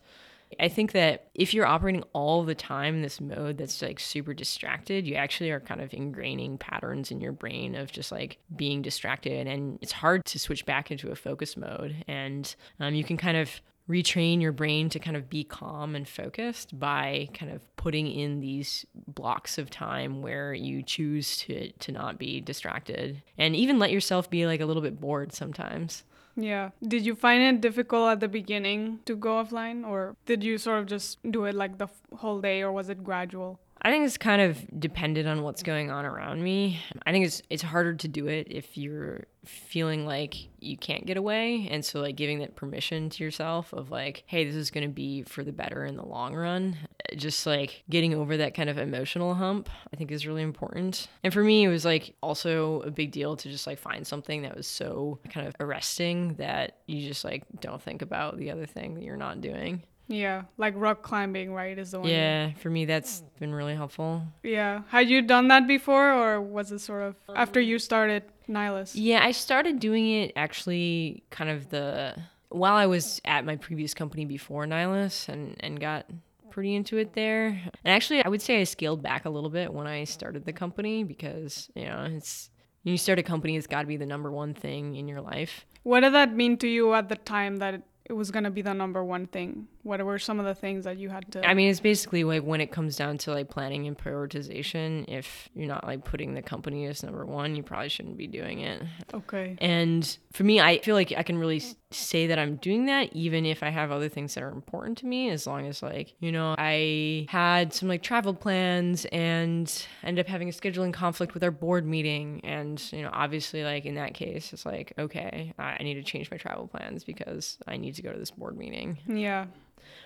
I 0.60 0.68
think 0.68 0.92
that 0.92 1.30
if 1.34 1.54
you're 1.54 1.66
operating 1.66 2.04
all 2.14 2.44
the 2.44 2.56
time 2.56 2.96
in 2.96 3.02
this 3.02 3.22
mode 3.22 3.58
that's 3.58 3.82
like 3.82 4.00
super 4.00 4.34
distracted, 4.34 5.08
you 5.08 5.16
actually 5.16 5.52
are 5.52 5.60
kind 5.60 5.82
of 5.82 5.92
ingraining 5.92 6.60
patterns 6.60 7.12
in 7.12 7.22
your 7.22 7.32
brain 7.32 7.76
of 7.76 7.92
just 7.92 8.12
like 8.12 8.38
being 8.56 8.82
distracted. 8.82 9.48
And 9.48 9.80
it's 9.82 9.92
hard 9.92 10.26
to 10.26 10.40
switch 10.40 10.66
back 10.66 10.92
into 10.92 11.12
a 11.12 11.16
focus 11.16 11.56
mode. 11.56 12.04
And 12.08 12.54
um, 12.80 12.94
you 12.94 13.04
can 13.04 13.18
kind 13.18 13.38
of 13.38 13.62
retrain 13.92 14.42
your 14.42 14.54
brain 14.54 14.88
to 14.90 15.00
kind 15.00 15.18
of 15.18 15.30
be 15.30 15.44
calm 15.44 15.96
and 15.96 16.08
focused 16.08 16.80
by 16.80 17.28
kind 17.34 17.52
of 17.52 17.76
putting 17.76 18.08
in 18.08 18.40
these 18.40 18.86
blocks 19.08 19.58
of 19.58 19.70
time 19.70 20.22
where 20.22 20.54
you 20.54 20.82
choose 20.82 21.38
to 21.38 21.72
to 21.74 21.92
not 21.92 22.18
be 22.18 22.40
distracted 22.40 23.22
and 23.38 23.56
even 23.56 23.80
let 23.80 23.92
yourself 23.92 24.30
be 24.30 24.46
like 24.48 24.62
a 24.62 24.66
little 24.66 24.82
bit 24.82 25.00
bored 25.02 25.34
sometimes. 25.34 26.04
Yeah. 26.38 26.70
Did 26.88 27.06
you 27.06 27.16
find 27.16 27.44
it 27.44 27.62
difficult 27.62 28.10
at 28.10 28.20
the 28.22 28.30
beginning 28.30 29.00
to 29.06 29.16
go 29.16 29.44
offline 29.44 29.86
or 29.86 30.16
did 30.26 30.44
you 30.44 30.58
sort 30.58 30.80
of 30.80 30.86
just 30.86 31.20
do 31.30 31.44
it 31.44 31.56
like 31.56 31.78
the 31.78 31.90
whole 32.16 32.40
day 32.40 32.62
or 32.62 32.72
was 32.72 32.90
it 32.90 33.04
gradual? 33.04 33.60
I 33.84 33.90
think 33.90 34.06
it's 34.06 34.18
kind 34.18 34.42
of 34.42 34.80
dependent 34.80 35.28
on 35.28 35.42
what's 35.42 35.64
going 35.64 35.90
on 35.90 36.06
around 36.06 36.44
me. 36.44 36.80
I 37.06 37.12
think 37.12 37.26
it's 37.26 37.42
it's 37.50 37.64
harder 37.64 37.96
to 37.96 38.08
do 38.08 38.28
it 38.28 38.48
if 38.50 38.78
you're 38.78 39.26
feeling 39.44 40.06
like 40.06 40.36
you 40.60 40.78
can't 40.78 41.08
get 41.08 41.18
away. 41.18 41.68
And 41.72 41.84
so 41.84 42.00
like 42.00 42.16
giving 42.16 42.40
that 42.40 42.56
permission 42.56 43.10
to 43.10 43.24
yourself 43.24 43.74
of 43.74 43.90
like 43.90 44.24
hey 44.28 44.46
this 44.46 44.54
is 44.56 44.70
going 44.70 44.88
to 44.88 44.94
be 44.94 45.24
for 45.24 45.44
the 45.44 45.52
better 45.52 45.84
in 45.84 45.96
the 45.96 46.06
long 46.06 46.36
run. 46.36 46.78
Just 47.16 47.48
like 47.48 47.84
getting 47.90 48.14
over 48.14 48.38
that 48.38 48.54
kind 48.54 48.70
of 48.70 48.78
emotional 48.78 49.34
hump 49.34 49.68
i 49.92 49.98
think 49.98 50.12
is 50.12 50.28
really 50.28 50.44
important. 50.44 51.08
And 51.24 51.34
for 51.34 51.44
me 51.44 51.64
it 51.64 51.70
was 51.70 51.84
like 51.84 52.14
also 52.22 52.82
a 52.82 52.92
big 52.92 53.12
deal 53.12 53.36
to 53.36 53.50
just 53.50 53.66
like 53.66 53.80
find 53.80 54.06
something 54.06 54.44
that 54.44 54.56
was 54.56 54.68
so 54.68 55.20
kind 55.30 55.48
of 55.48 55.56
arresting 55.60 56.36
that 56.36 56.78
you 56.86 57.08
just 57.08 57.26
like 57.26 57.46
don't 57.60 57.82
think 57.82 58.04
about 58.04 58.38
the 58.38 58.52
other 58.52 58.68
thing 58.68 58.94
that 58.94 59.04
you're 59.04 59.18
not 59.18 59.42
doing 59.42 59.82
yeah, 60.12 60.44
like 60.58 60.74
rock 60.78 61.02
climbing, 61.02 61.54
right? 61.54 61.78
Is 61.78 61.92
the 61.92 62.00
one. 62.00 62.10
Yeah, 62.10 62.52
for 62.54 62.70
me 62.70 62.86
that's 62.86 63.24
been 63.40 63.54
really 63.54 63.76
helpful. 63.76 64.24
Yeah. 64.44 64.82
Had 64.90 65.10
you 65.10 65.22
done 65.22 65.48
that 65.48 65.68
before 65.68 66.12
or 66.12 66.42
was 66.42 66.72
it 66.72 66.80
sort 66.80 67.04
of 67.04 67.16
after 67.36 67.60
you 67.60 67.80
started 67.80 68.24
Nylas? 68.50 68.92
Yeah, 68.94 69.24
I 69.24 69.32
started 69.32 69.80
doing 69.80 70.10
it 70.12 70.34
actually 70.36 71.24
kind 71.30 71.50
of 71.50 71.70
the 71.70 72.16
while 72.50 72.76
I 72.76 72.86
was 72.86 73.22
at 73.26 73.46
my 73.46 73.56
previous 73.56 73.94
company 73.94 74.26
before 74.26 74.66
Nylas 74.66 75.30
and 75.30 75.56
and 75.62 75.80
got 75.80 76.06
pretty 76.52 76.76
into 76.76 76.98
it 76.98 77.14
there. 77.14 77.48
And 77.48 77.94
actually, 77.96 78.24
I 78.24 78.30
would 78.30 78.42
say 78.42 78.62
I 78.62 78.66
scaled 78.66 79.02
back 79.02 79.26
a 79.26 79.30
little 79.30 79.50
bit 79.50 79.74
when 79.74 79.88
I 79.88 80.04
started 80.04 80.46
the 80.46 80.54
company 80.54 81.04
because, 81.04 81.70
you 81.76 81.86
know, 81.86 82.08
it's 82.12 82.50
when 82.84 82.92
you 82.92 82.98
start 82.98 83.20
a 83.20 83.24
company, 83.24 83.56
it's 83.56 83.68
got 83.68 83.82
to 83.82 83.88
be 83.88 83.98
the 83.98 84.06
number 84.06 84.32
one 84.32 84.54
thing 84.54 84.96
in 84.96 85.08
your 85.08 85.22
life. 85.22 85.66
What 85.84 86.02
did 86.02 86.14
that 86.14 86.36
mean 86.36 86.58
to 86.58 86.68
you 86.68 86.94
at 86.94 87.10
the 87.10 87.16
time 87.16 87.58
that 87.58 87.82
it 88.06 88.14
was 88.14 88.30
going 88.32 88.44
to 88.44 88.52
be 88.52 88.62
the 88.62 88.74
number 88.74 89.04
one 89.04 89.28
thing? 89.28 89.68
What 89.84 90.04
were 90.06 90.20
some 90.20 90.40
of 90.40 90.46
the 90.46 90.56
things 90.56 90.86
that 90.86 90.98
you 90.98 91.10
had 91.10 91.32
to 91.32 91.48
I 91.48 91.54
mean, 91.54 91.70
it's 91.70 91.80
basically 91.80 92.24
like 92.24 92.44
when 92.44 92.62
it 92.62 92.72
comes 92.72 92.96
down 92.96 93.18
to 93.20 93.32
like 93.32 93.50
planning 93.50 93.88
and 93.88 93.98
prioritization, 93.98 95.06
if 95.08 95.50
you're 95.56 95.68
not 95.68 95.86
like 95.86 96.06
putting 96.06 96.34
the 96.34 96.42
company 96.42 96.86
as 96.86 97.04
number 97.04 97.26
one, 97.26 97.56
you 97.56 97.64
probably 97.64 97.90
shouldn't 97.90 98.18
be 98.18 98.28
doing 98.28 98.60
it. 98.60 98.84
Okay. 99.14 99.58
And 99.60 100.18
for 100.34 100.44
me, 100.44 100.60
I 100.60 100.80
feel 100.80 100.96
like 100.96 101.14
I 101.18 101.24
can 101.24 101.38
really 101.38 101.62
say 101.90 102.28
that 102.28 102.40
I'm 102.40 102.56
doing 102.58 102.86
that 102.86 103.10
even 103.14 103.46
if 103.46 103.64
I 103.64 103.70
have 103.70 103.92
other 103.92 104.10
things 104.10 104.34
that 104.36 104.44
are 104.44 104.50
important 104.50 104.98
to 105.00 105.06
me, 105.06 105.30
as 105.30 105.46
long 105.46 105.68
as 105.68 105.82
like, 105.82 106.14
you 106.20 106.32
know, 106.32 106.56
I 106.58 107.26
had 107.30 107.74
some 107.74 107.90
like 107.90 108.04
travel 108.04 108.34
plans 108.34 109.06
and 109.06 109.88
ended 110.04 110.26
up 110.26 110.30
having 110.30 110.50
a 110.50 110.52
scheduling 110.52 110.94
conflict 110.94 111.34
with 111.34 111.44
our 111.44 111.52
board 111.52 111.86
meeting. 111.86 112.42
And, 112.44 112.82
you 112.92 113.02
know, 113.02 113.10
obviously, 113.12 113.64
like 113.64 113.86
in 113.86 113.96
that 113.96 114.14
case, 114.14 114.54
it's 114.54 114.66
like, 114.66 114.94
okay, 114.98 115.54
I 115.58 115.82
need 115.84 115.96
to 115.96 116.04
change 116.04 116.30
my 116.32 116.38
travel 116.38 116.68
plans 116.68 117.04
because 117.04 117.58
I 117.68 117.78
need 117.78 117.96
to 117.96 118.02
go 118.02 118.12
to 118.12 118.20
this 118.20 118.32
board 118.32 118.58
meeting. 118.58 118.98
Yeah 119.08 119.48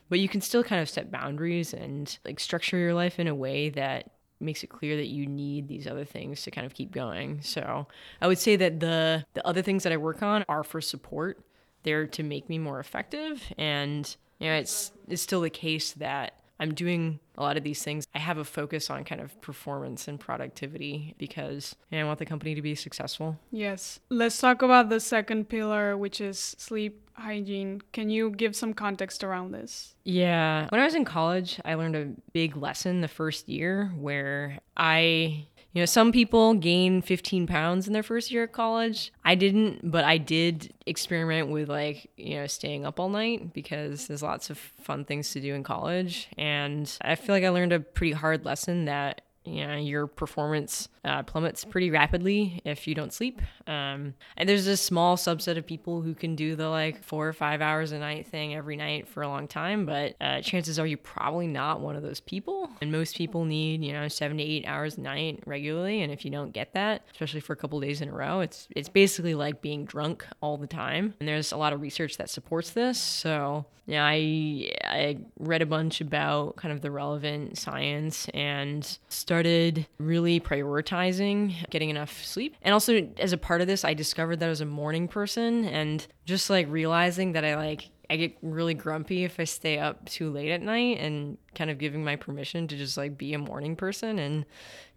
but 0.10 0.20
you 0.20 0.29
can 0.29 0.41
still 0.41 0.63
kind 0.63 0.82
of 0.82 0.89
set 0.89 1.12
boundaries 1.12 1.74
and 1.74 2.17
like 2.25 2.39
structure 2.39 2.77
your 2.77 2.94
life 2.94 3.20
in 3.20 3.27
a 3.27 3.36
way 3.36 3.70
that 3.70 4.12
makes 4.39 4.63
it 4.63 4.67
clear 4.67 4.96
that 4.98 5.08
you 5.08 5.25
need 5.25 5.67
these 5.67 5.88
other 5.88 6.05
things 6.05 6.44
to 6.44 6.51
kind 6.51 6.65
of 6.65 6.74
keep 6.74 6.91
going. 6.91 7.41
So 7.41 7.88
I 8.22 8.27
would 8.27 8.39
say 8.39 8.55
that 8.55 8.79
the 8.79 9.25
the 9.34 9.46
other 9.48 9.62
things 9.62 9.84
that 9.84 9.94
I 9.94 9.98
work 9.98 10.22
on 10.22 10.46
are 10.48 10.63
for 10.63 10.82
support. 10.82 11.39
They're 11.84 12.08
to 12.08 12.24
make 12.24 12.50
me 12.50 12.58
more 12.58 12.79
effective 12.79 13.53
and 13.58 14.15
you 14.39 14.48
know 14.48 14.55
it's 14.55 14.91
it's 15.08 15.22
still 15.22 15.41
the 15.41 15.50
case 15.50 15.94
that 15.94 16.39
I'm 16.60 16.74
doing 16.74 17.20
a 17.38 17.44
lot 17.44 17.58
of 17.58 17.64
these 17.64 17.84
things. 17.84 18.08
I 18.16 18.20
have 18.20 18.38
a 18.38 18.46
focus 18.46 18.90
on 18.90 19.04
kind 19.04 19.22
of 19.22 19.40
performance 19.42 20.08
and 20.08 20.20
productivity 20.20 21.16
because 21.18 21.76
you 21.90 21.98
know, 21.98 22.06
I 22.06 22.08
want 22.08 22.20
the 22.20 22.26
company 22.26 22.56
to 22.56 22.62
be 22.62 22.76
successful. 22.76 23.38
Yes. 23.52 24.00
Let's 24.10 24.40
talk 24.40 24.62
about 24.62 24.90
the 24.90 25.00
second 25.00 25.50
pillar, 25.50 25.98
which 25.98 26.22
is 26.22 26.56
sleep 26.58 27.01
hygiene. 27.14 27.82
Can 27.92 28.10
you 28.10 28.29
give 28.29 28.56
some 28.56 28.74
context 28.74 29.24
around 29.24 29.51
this? 29.51 29.96
Yeah. 30.03 30.68
When 30.70 30.82
I 30.82 30.86
was 30.86 30.96
in 30.96 31.06
college, 31.06 31.60
I 31.66 31.75
learned 31.75 31.96
a 31.96 32.12
big 32.34 32.56
lesson 32.56 33.01
the 33.01 33.08
first 33.08 33.50
year 33.50 33.92
where 33.98 34.60
I 34.77 35.48
you 35.75 35.81
know, 35.81 35.85
some 35.85 36.14
people 36.14 36.53
gain 36.53 37.01
15 37.01 37.48
pounds 37.48 37.85
in 37.85 37.92
their 37.92 38.01
first 38.01 38.31
year 38.31 38.44
at 38.44 38.53
college. 38.53 39.11
I 39.25 39.35
didn't, 39.35 39.92
but 39.92 40.05
I 40.05 40.18
did 40.18 40.74
experiment 40.85 41.50
with 41.50 41.68
like, 41.68 42.09
you 42.16 42.35
know, 42.35 42.48
staying 42.48 42.85
up 42.85 42.98
all 42.98 43.09
night 43.09 43.53
because 43.53 44.07
there's 44.07 44.24
lots 44.24 44.50
of 44.50 44.57
fun 44.57 45.03
things 45.03 45.33
to 45.33 45.42
do 45.42 45.53
in 45.53 45.64
college. 45.64 46.29
And 46.38 46.90
I 47.01 47.16
feel 47.16 47.35
like 47.35 47.44
I 47.44 47.50
learned 47.50 47.74
a 47.74 47.81
pretty 47.81 48.14
hard 48.14 48.46
lesson 48.46 48.85
that 48.85 49.20
know, 49.46 49.75
your 49.75 50.08
performance 50.08 50.90
uh, 51.03 51.24
plummets 51.24 51.64
pretty 51.64 51.92
rapidly 51.92 52.62
if 52.66 52.88
you 52.88 52.96
don't 52.96 53.14
sleep. 53.14 53.42
Um, 53.68 54.16
and 54.38 54.50
there's 54.50 54.68
a 54.68 54.77
small 54.77 55.18
subset 55.18 55.58
of 55.58 55.66
people 55.66 56.01
who 56.01 56.14
can 56.16 56.36
do 56.36 56.55
the 56.55 56.68
like 56.70 57.03
four 57.03 57.27
or 57.27 57.34
five 57.34 57.62
hours 57.62 57.92
a 57.92 58.00
night 58.00 58.27
thing 58.27 58.55
every 58.55 58.75
night 58.75 59.08
for 59.08 59.22
a 59.22 59.27
long 59.27 59.48
time, 59.48 59.86
but 59.86 60.16
uh, 60.20 60.42
chances 60.42 60.79
are 60.79 60.88
you're 60.88 60.98
probably 60.98 61.48
not 61.48 61.81
one 61.81 61.96
of 61.96 62.03
those 62.03 62.20
people. 62.20 62.70
And 62.81 62.92
most 62.92 63.16
people 63.16 63.46
need, 63.46 63.84
you 63.84 63.94
know, 63.94 64.08
seven 64.08 64.38
to 64.38 64.44
eight 64.44 64.66
hours 64.66 64.98
a 64.98 65.01
night 65.01 65.44
regularly. 65.46 66.01
And 66.01 66.12
if 66.12 66.25
you 66.25 66.31
don't 66.31 66.51
get 66.51 66.74
that, 66.74 67.03
especially 67.12 67.40
for 67.40 67.53
a 67.53 67.58
couple 67.58 67.79
days 67.79 68.01
in 68.01 68.10
a 68.10 68.14
row, 68.14 68.40
it's 68.40 68.68
it's 68.75 68.90
basically 68.90 69.36
like 69.36 69.62
being 69.62 69.86
drunk 69.86 70.25
all 70.42 70.58
the 70.58 70.68
time. 70.68 71.14
And 71.20 71.27
there's 71.27 71.51
a 71.51 71.58
lot 71.58 71.74
of 71.74 71.81
research 71.81 72.18
that 72.18 72.29
supports 72.29 72.72
this. 72.72 73.00
So 73.00 73.66
yeah, 73.88 74.03
I 74.03 74.72
I 74.84 75.18
read 75.40 75.62
a 75.62 75.66
bunch 75.66 76.01
about 76.01 76.55
kind 76.55 76.74
of 76.74 76.81
the 76.81 76.90
relevant 76.90 77.58
science 77.58 78.27
and 78.34 78.98
started 79.36 79.86
really 79.98 80.40
prioritizing 80.40 81.54
getting 81.70 81.90
enough 81.90 82.24
sleep. 82.24 82.56
And 82.62 82.74
also 82.74 83.10
as 83.18 83.34
a 83.34 83.38
part 83.38 83.60
of 83.60 83.68
this, 83.68 83.84
I 83.84 83.94
discovered 83.94 84.40
that 84.40 84.46
I 84.46 84.50
was 84.50 84.62
a 84.62 84.66
morning 84.66 85.10
person 85.10 85.66
and 85.66 86.06
just 86.24 86.50
like 86.50 86.68
realizing 86.70 87.34
that 87.34 87.44
I 87.44 87.58
like 87.58 87.90
I 88.10 88.16
get 88.16 88.38
really 88.42 88.74
grumpy 88.76 89.26
if 89.26 89.38
I 89.40 89.44
stay 89.44 89.78
up 89.78 90.06
too 90.06 90.30
late 90.30 90.52
at 90.52 90.62
night 90.62 91.00
and 91.00 91.38
kind 91.54 91.70
of 91.70 91.80
giving 91.80 92.04
my 92.04 92.16
permission 92.16 92.68
to 92.70 92.78
just 92.78 92.96
like 92.96 93.18
be 93.18 93.34
a 93.34 93.40
morning 93.40 93.76
person 93.76 94.20
and 94.20 94.46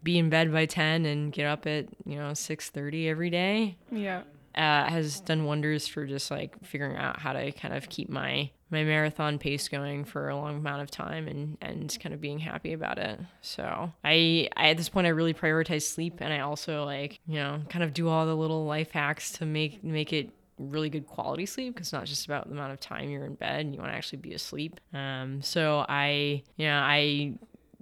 be 0.05 0.18
in 0.18 0.31
bed 0.31 0.53
by 0.53 0.66
10 0.66 1.05
and 1.05 1.33
get 1.33 1.46
up 1.46 1.66
at, 1.66 1.87
you 2.05 2.16
know, 2.16 2.31
6:30 2.31 3.09
every 3.09 3.31
day. 3.31 3.77
Yeah. 3.90 4.22
Uh, 4.55 4.88
has 4.88 5.20
done 5.20 5.46
wonders 5.46 5.88
for 5.88 6.07
just 6.07 6.31
like 6.31 6.55
figuring 6.64 6.96
out 6.96 7.18
how 7.18 7.33
to 7.33 7.51
kind 7.53 7.74
of 7.74 7.88
keep 7.88 8.09
my 8.09 8.51
my 8.70 8.85
marathon 8.85 9.38
pace 9.38 9.68
going 9.68 10.04
for 10.04 10.28
a 10.28 10.37
long 10.37 10.59
amount 10.59 10.83
of 10.83 10.90
time 10.90 11.26
and 11.28 11.57
and 11.61 11.96
kind 12.00 12.14
of 12.14 12.20
being 12.20 12.38
happy 12.38 12.72
about 12.72 12.98
it. 12.98 13.18
So 13.40 13.92
I, 14.04 14.48
I 14.57 14.70
at 14.70 14.76
this 14.76 14.88
point 14.88 15.07
I 15.07 15.11
really 15.11 15.35
prioritize 15.35 15.83
sleep 15.83 16.16
and 16.20 16.33
I 16.33 16.40
also 16.40 16.85
like 16.85 17.20
you 17.26 17.37
know 17.37 17.61
kind 17.68 17.83
of 17.83 17.94
do 17.94 18.09
all 18.09 18.26
the 18.26 18.37
little 18.37 18.66
life 18.66 18.90
hacks 18.92 19.33
to 19.33 19.46
make 19.46 19.83
make 19.83 20.12
it 20.12 20.31
really 20.59 20.90
good 20.90 21.07
quality 21.07 21.46
sleep 21.46 21.74
because 21.74 21.88
it's 21.88 21.92
not 21.92 22.04
just 22.04 22.26
about 22.26 22.48
the 22.48 22.52
amount 22.52 22.72
of 22.72 22.81
time 22.81 23.09
you're 23.09 23.24
in 23.24 23.35
bed 23.35 23.61
and 23.61 23.74
you 23.74 23.81
want 23.81 23.92
to 23.92 23.96
actually 23.96 24.18
be 24.18 24.35
asleep. 24.35 24.81
Um, 24.92 25.40
so 25.42 25.85
I 25.88 26.42
you 26.57 26.66
know 26.66 26.78
I 26.78 27.35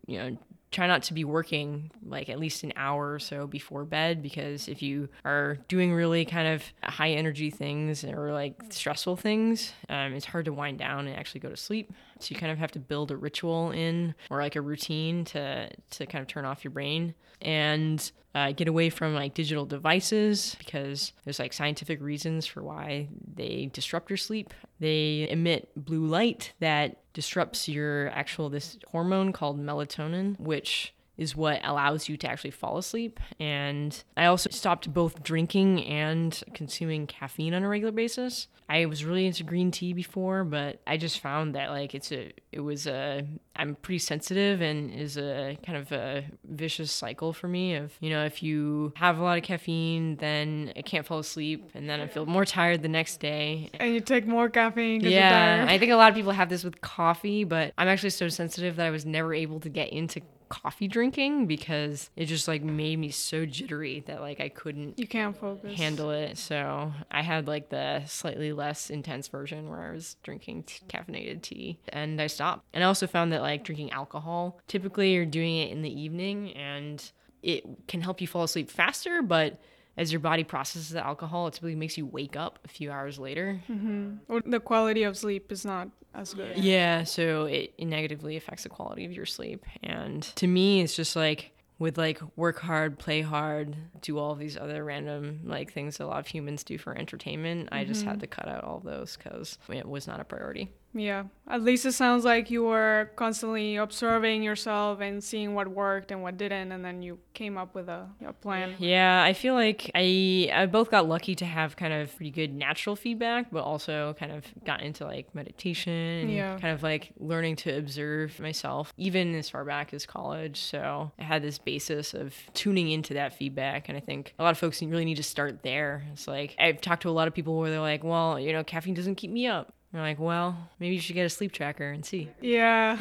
you 0.06 0.18
know 0.18 0.38
try 0.76 0.86
not 0.86 1.02
to 1.02 1.14
be 1.14 1.24
working 1.24 1.90
like 2.06 2.28
at 2.28 2.38
least 2.38 2.62
an 2.62 2.70
hour 2.76 3.14
or 3.14 3.18
so 3.18 3.46
before 3.46 3.82
bed 3.86 4.22
because 4.22 4.68
if 4.68 4.82
you 4.82 5.08
are 5.24 5.56
doing 5.68 5.90
really 5.94 6.26
kind 6.26 6.46
of 6.46 6.62
high 6.82 7.12
energy 7.12 7.48
things 7.48 8.04
or 8.04 8.30
like 8.34 8.54
stressful 8.68 9.16
things, 9.16 9.72
um, 9.88 10.12
it's 10.12 10.26
hard 10.26 10.44
to 10.44 10.52
wind 10.52 10.78
down 10.78 11.06
and 11.06 11.16
actually 11.16 11.40
go 11.40 11.48
to 11.48 11.56
sleep. 11.56 11.90
So 12.20 12.34
you 12.34 12.40
kind 12.40 12.52
of 12.52 12.58
have 12.58 12.72
to 12.72 12.78
build 12.78 13.10
a 13.10 13.16
ritual 13.16 13.70
in 13.70 14.14
or 14.30 14.40
like 14.40 14.56
a 14.56 14.60
routine 14.60 15.24
to 15.26 15.70
to 15.90 16.06
kind 16.06 16.22
of 16.22 16.28
turn 16.28 16.44
off 16.44 16.64
your 16.64 16.70
brain 16.70 17.14
and 17.42 18.10
uh, 18.34 18.52
get 18.52 18.68
away 18.68 18.90
from 18.90 19.14
like 19.14 19.34
digital 19.34 19.64
devices 19.64 20.56
because 20.58 21.12
there's 21.24 21.38
like 21.38 21.52
scientific 21.52 22.00
reasons 22.02 22.46
for 22.46 22.62
why 22.62 23.08
they 23.34 23.70
disrupt 23.72 24.10
your 24.10 24.16
sleep. 24.18 24.52
They 24.78 25.26
emit 25.30 25.70
blue 25.74 26.06
light 26.06 26.52
that 26.60 26.98
disrupts 27.14 27.66
your 27.66 28.10
actual 28.10 28.50
this 28.50 28.76
hormone 28.90 29.32
called 29.32 29.58
melatonin, 29.58 30.38
which 30.38 30.92
is 31.16 31.34
what 31.34 31.60
allows 31.64 32.08
you 32.08 32.16
to 32.16 32.28
actually 32.28 32.50
fall 32.50 32.78
asleep. 32.78 33.20
And 33.40 34.02
I 34.16 34.26
also 34.26 34.50
stopped 34.50 34.92
both 34.92 35.22
drinking 35.22 35.84
and 35.84 36.42
consuming 36.54 37.06
caffeine 37.06 37.54
on 37.54 37.62
a 37.62 37.68
regular 37.68 37.92
basis. 37.92 38.48
I 38.68 38.86
was 38.86 39.04
really 39.04 39.26
into 39.26 39.44
green 39.44 39.70
tea 39.70 39.92
before, 39.92 40.42
but 40.42 40.80
I 40.86 40.96
just 40.96 41.20
found 41.20 41.54
that 41.54 41.70
like 41.70 41.94
it's 41.94 42.10
a 42.10 42.32
it 42.50 42.60
was 42.60 42.86
a 42.86 43.24
I'm 43.54 43.76
pretty 43.76 44.00
sensitive 44.00 44.60
and 44.60 44.92
is 44.92 45.16
a 45.16 45.56
kind 45.64 45.78
of 45.78 45.92
a 45.92 46.24
vicious 46.44 46.90
cycle 46.90 47.32
for 47.32 47.46
me 47.46 47.76
of 47.76 47.92
you 48.00 48.10
know 48.10 48.24
if 48.24 48.42
you 48.42 48.92
have 48.96 49.18
a 49.18 49.22
lot 49.22 49.38
of 49.38 49.44
caffeine 49.44 50.16
then 50.16 50.72
I 50.76 50.82
can't 50.82 51.06
fall 51.06 51.20
asleep 51.20 51.70
and 51.74 51.88
then 51.88 52.00
I 52.00 52.08
feel 52.08 52.26
more 52.26 52.44
tired 52.44 52.82
the 52.82 52.88
next 52.88 53.20
day. 53.20 53.70
And 53.74 53.94
you 53.94 54.00
take 54.00 54.26
more 54.26 54.48
caffeine. 54.48 55.00
Yeah. 55.00 55.66
I 55.68 55.78
think 55.78 55.92
a 55.92 55.96
lot 55.96 56.10
of 56.10 56.16
people 56.16 56.32
have 56.32 56.48
this 56.48 56.64
with 56.64 56.80
coffee, 56.80 57.44
but 57.44 57.72
I'm 57.78 57.88
actually 57.88 58.10
so 58.10 58.28
sensitive 58.28 58.76
that 58.76 58.86
I 58.86 58.90
was 58.90 59.06
never 59.06 59.32
able 59.32 59.60
to 59.60 59.68
get 59.68 59.90
into 59.90 60.22
coffee 60.48 60.88
drinking 60.88 61.46
because 61.46 62.10
it 62.16 62.26
just 62.26 62.46
like 62.46 62.62
made 62.62 62.98
me 62.98 63.10
so 63.10 63.44
jittery 63.46 64.00
that 64.06 64.20
like 64.20 64.40
I 64.40 64.48
couldn't 64.48 64.98
you 64.98 65.06
can't 65.06 65.36
focus. 65.36 65.76
handle 65.76 66.10
it. 66.10 66.38
So 66.38 66.92
I 67.10 67.22
had 67.22 67.46
like 67.48 67.68
the 67.68 68.02
slightly 68.06 68.52
less 68.52 68.90
intense 68.90 69.28
version 69.28 69.68
where 69.68 69.80
I 69.80 69.92
was 69.92 70.16
drinking 70.22 70.64
t- 70.64 70.80
caffeinated 70.88 71.42
tea 71.42 71.78
and 71.88 72.20
I 72.20 72.26
stopped. 72.28 72.64
And 72.72 72.84
I 72.84 72.86
also 72.86 73.06
found 73.06 73.32
that 73.32 73.42
like 73.42 73.64
drinking 73.64 73.90
alcohol, 73.92 74.60
typically 74.68 75.12
you're 75.14 75.26
doing 75.26 75.56
it 75.56 75.70
in 75.70 75.82
the 75.82 76.00
evening 76.00 76.52
and 76.52 77.10
it 77.42 77.64
can 77.88 78.00
help 78.00 78.20
you 78.20 78.26
fall 78.26 78.44
asleep 78.44 78.70
faster, 78.70 79.22
but 79.22 79.60
as 79.96 80.12
your 80.12 80.20
body 80.20 80.44
processes 80.44 80.90
the 80.90 81.04
alcohol, 81.04 81.46
it 81.46 81.54
typically 81.54 81.76
makes 81.76 81.96
you 81.96 82.06
wake 82.06 82.36
up 82.36 82.58
a 82.64 82.68
few 82.68 82.90
hours 82.90 83.18
later. 83.18 83.60
Mm-hmm. 83.68 84.16
Or 84.28 84.42
the 84.44 84.60
quality 84.60 85.04
of 85.04 85.16
sleep 85.16 85.50
is 85.50 85.64
not 85.64 85.88
as 86.14 86.34
good. 86.34 86.58
Yeah, 86.58 87.04
so 87.04 87.46
it, 87.46 87.72
it 87.78 87.86
negatively 87.86 88.36
affects 88.36 88.64
the 88.64 88.68
quality 88.68 89.04
of 89.04 89.12
your 89.12 89.26
sleep. 89.26 89.64
And 89.82 90.22
to 90.36 90.46
me, 90.46 90.82
it's 90.82 90.94
just 90.94 91.16
like 91.16 91.52
with 91.78 91.98
like 91.98 92.20
work 92.36 92.58
hard, 92.58 92.98
play 92.98 93.20
hard, 93.20 93.76
do 94.00 94.18
all 94.18 94.34
these 94.34 94.56
other 94.56 94.84
random 94.84 95.40
like 95.44 95.72
things 95.72 95.98
that 95.98 96.04
a 96.04 96.06
lot 96.06 96.18
of 96.18 96.26
humans 96.26 96.64
do 96.64 96.78
for 96.78 96.96
entertainment. 96.96 97.68
I 97.72 97.84
just 97.84 98.02
had 98.02 98.14
mm-hmm. 98.14 98.20
to 98.20 98.26
cut 98.26 98.48
out 98.48 98.64
all 98.64 98.80
those 98.80 99.16
because 99.16 99.58
it 99.68 99.86
was 99.86 100.06
not 100.06 100.20
a 100.20 100.24
priority. 100.24 100.70
Yeah. 100.94 101.24
At 101.48 101.62
least 101.62 101.84
it 101.84 101.92
sounds 101.92 102.24
like 102.24 102.50
you 102.50 102.64
were 102.64 103.10
constantly 103.16 103.76
observing 103.76 104.42
yourself 104.42 105.00
and 105.00 105.22
seeing 105.22 105.54
what 105.54 105.68
worked 105.68 106.10
and 106.10 106.22
what 106.22 106.38
didn't, 106.38 106.72
and 106.72 106.82
then 106.84 107.02
you 107.02 107.18
came 107.34 107.58
up 107.58 107.74
with 107.74 107.88
a, 107.88 108.08
a 108.26 108.32
plan. 108.32 108.74
Yeah, 108.78 109.22
I 109.22 109.34
feel 109.34 109.52
like 109.54 109.90
I 109.94 110.50
I 110.52 110.66
both 110.66 110.90
got 110.90 111.06
lucky 111.06 111.34
to 111.36 111.44
have 111.44 111.76
kind 111.76 111.92
of 111.92 112.16
pretty 112.16 112.30
good 112.30 112.54
natural 112.54 112.96
feedback, 112.96 113.50
but 113.52 113.62
also 113.62 114.14
kind 114.18 114.32
of 114.32 114.44
got 114.64 114.80
into 114.82 115.04
like 115.04 115.32
meditation 115.34 115.92
and 115.92 116.30
Yeah. 116.32 116.58
kind 116.58 116.72
of 116.74 116.82
like 116.82 117.12
learning 117.18 117.56
to 117.56 117.76
observe 117.76 118.40
myself, 118.40 118.92
even 118.96 119.34
as 119.34 119.50
far 119.50 119.64
back 119.64 119.92
as 119.94 120.06
college. 120.06 120.58
So 120.60 121.12
I 121.18 121.24
had 121.24 121.42
this 121.42 121.58
basis 121.58 122.14
of 122.14 122.34
tuning 122.54 122.90
into 122.90 123.14
that 123.14 123.34
feedback, 123.34 123.88
and 123.90 123.96
I 123.98 124.00
think 124.00 124.34
a 124.38 124.42
lot 124.42 124.50
of 124.50 124.58
folks 124.58 124.82
really 124.82 125.04
need 125.04 125.16
to 125.18 125.22
start 125.22 125.62
there. 125.62 126.04
It's 126.12 126.26
like 126.26 126.56
I've 126.58 126.80
talked 126.80 127.02
to 127.02 127.10
a 127.10 127.10
lot 127.10 127.28
of 127.28 127.34
people 127.34 127.58
where 127.58 127.70
they're 127.70 127.80
like, 127.80 128.02
"Well, 128.02 128.40
you 128.40 128.52
know, 128.52 128.64
caffeine 128.64 128.94
doesn't 128.94 129.16
keep 129.16 129.30
me 129.30 129.46
up." 129.46 129.74
You're 129.92 130.02
like, 130.02 130.18
well, 130.18 130.68
maybe 130.78 130.94
you 130.96 131.00
should 131.00 131.14
get 131.14 131.24
a 131.24 131.30
sleep 131.30 131.52
tracker 131.52 131.90
and 131.90 132.04
see. 132.04 132.30
Yeah. 132.40 132.98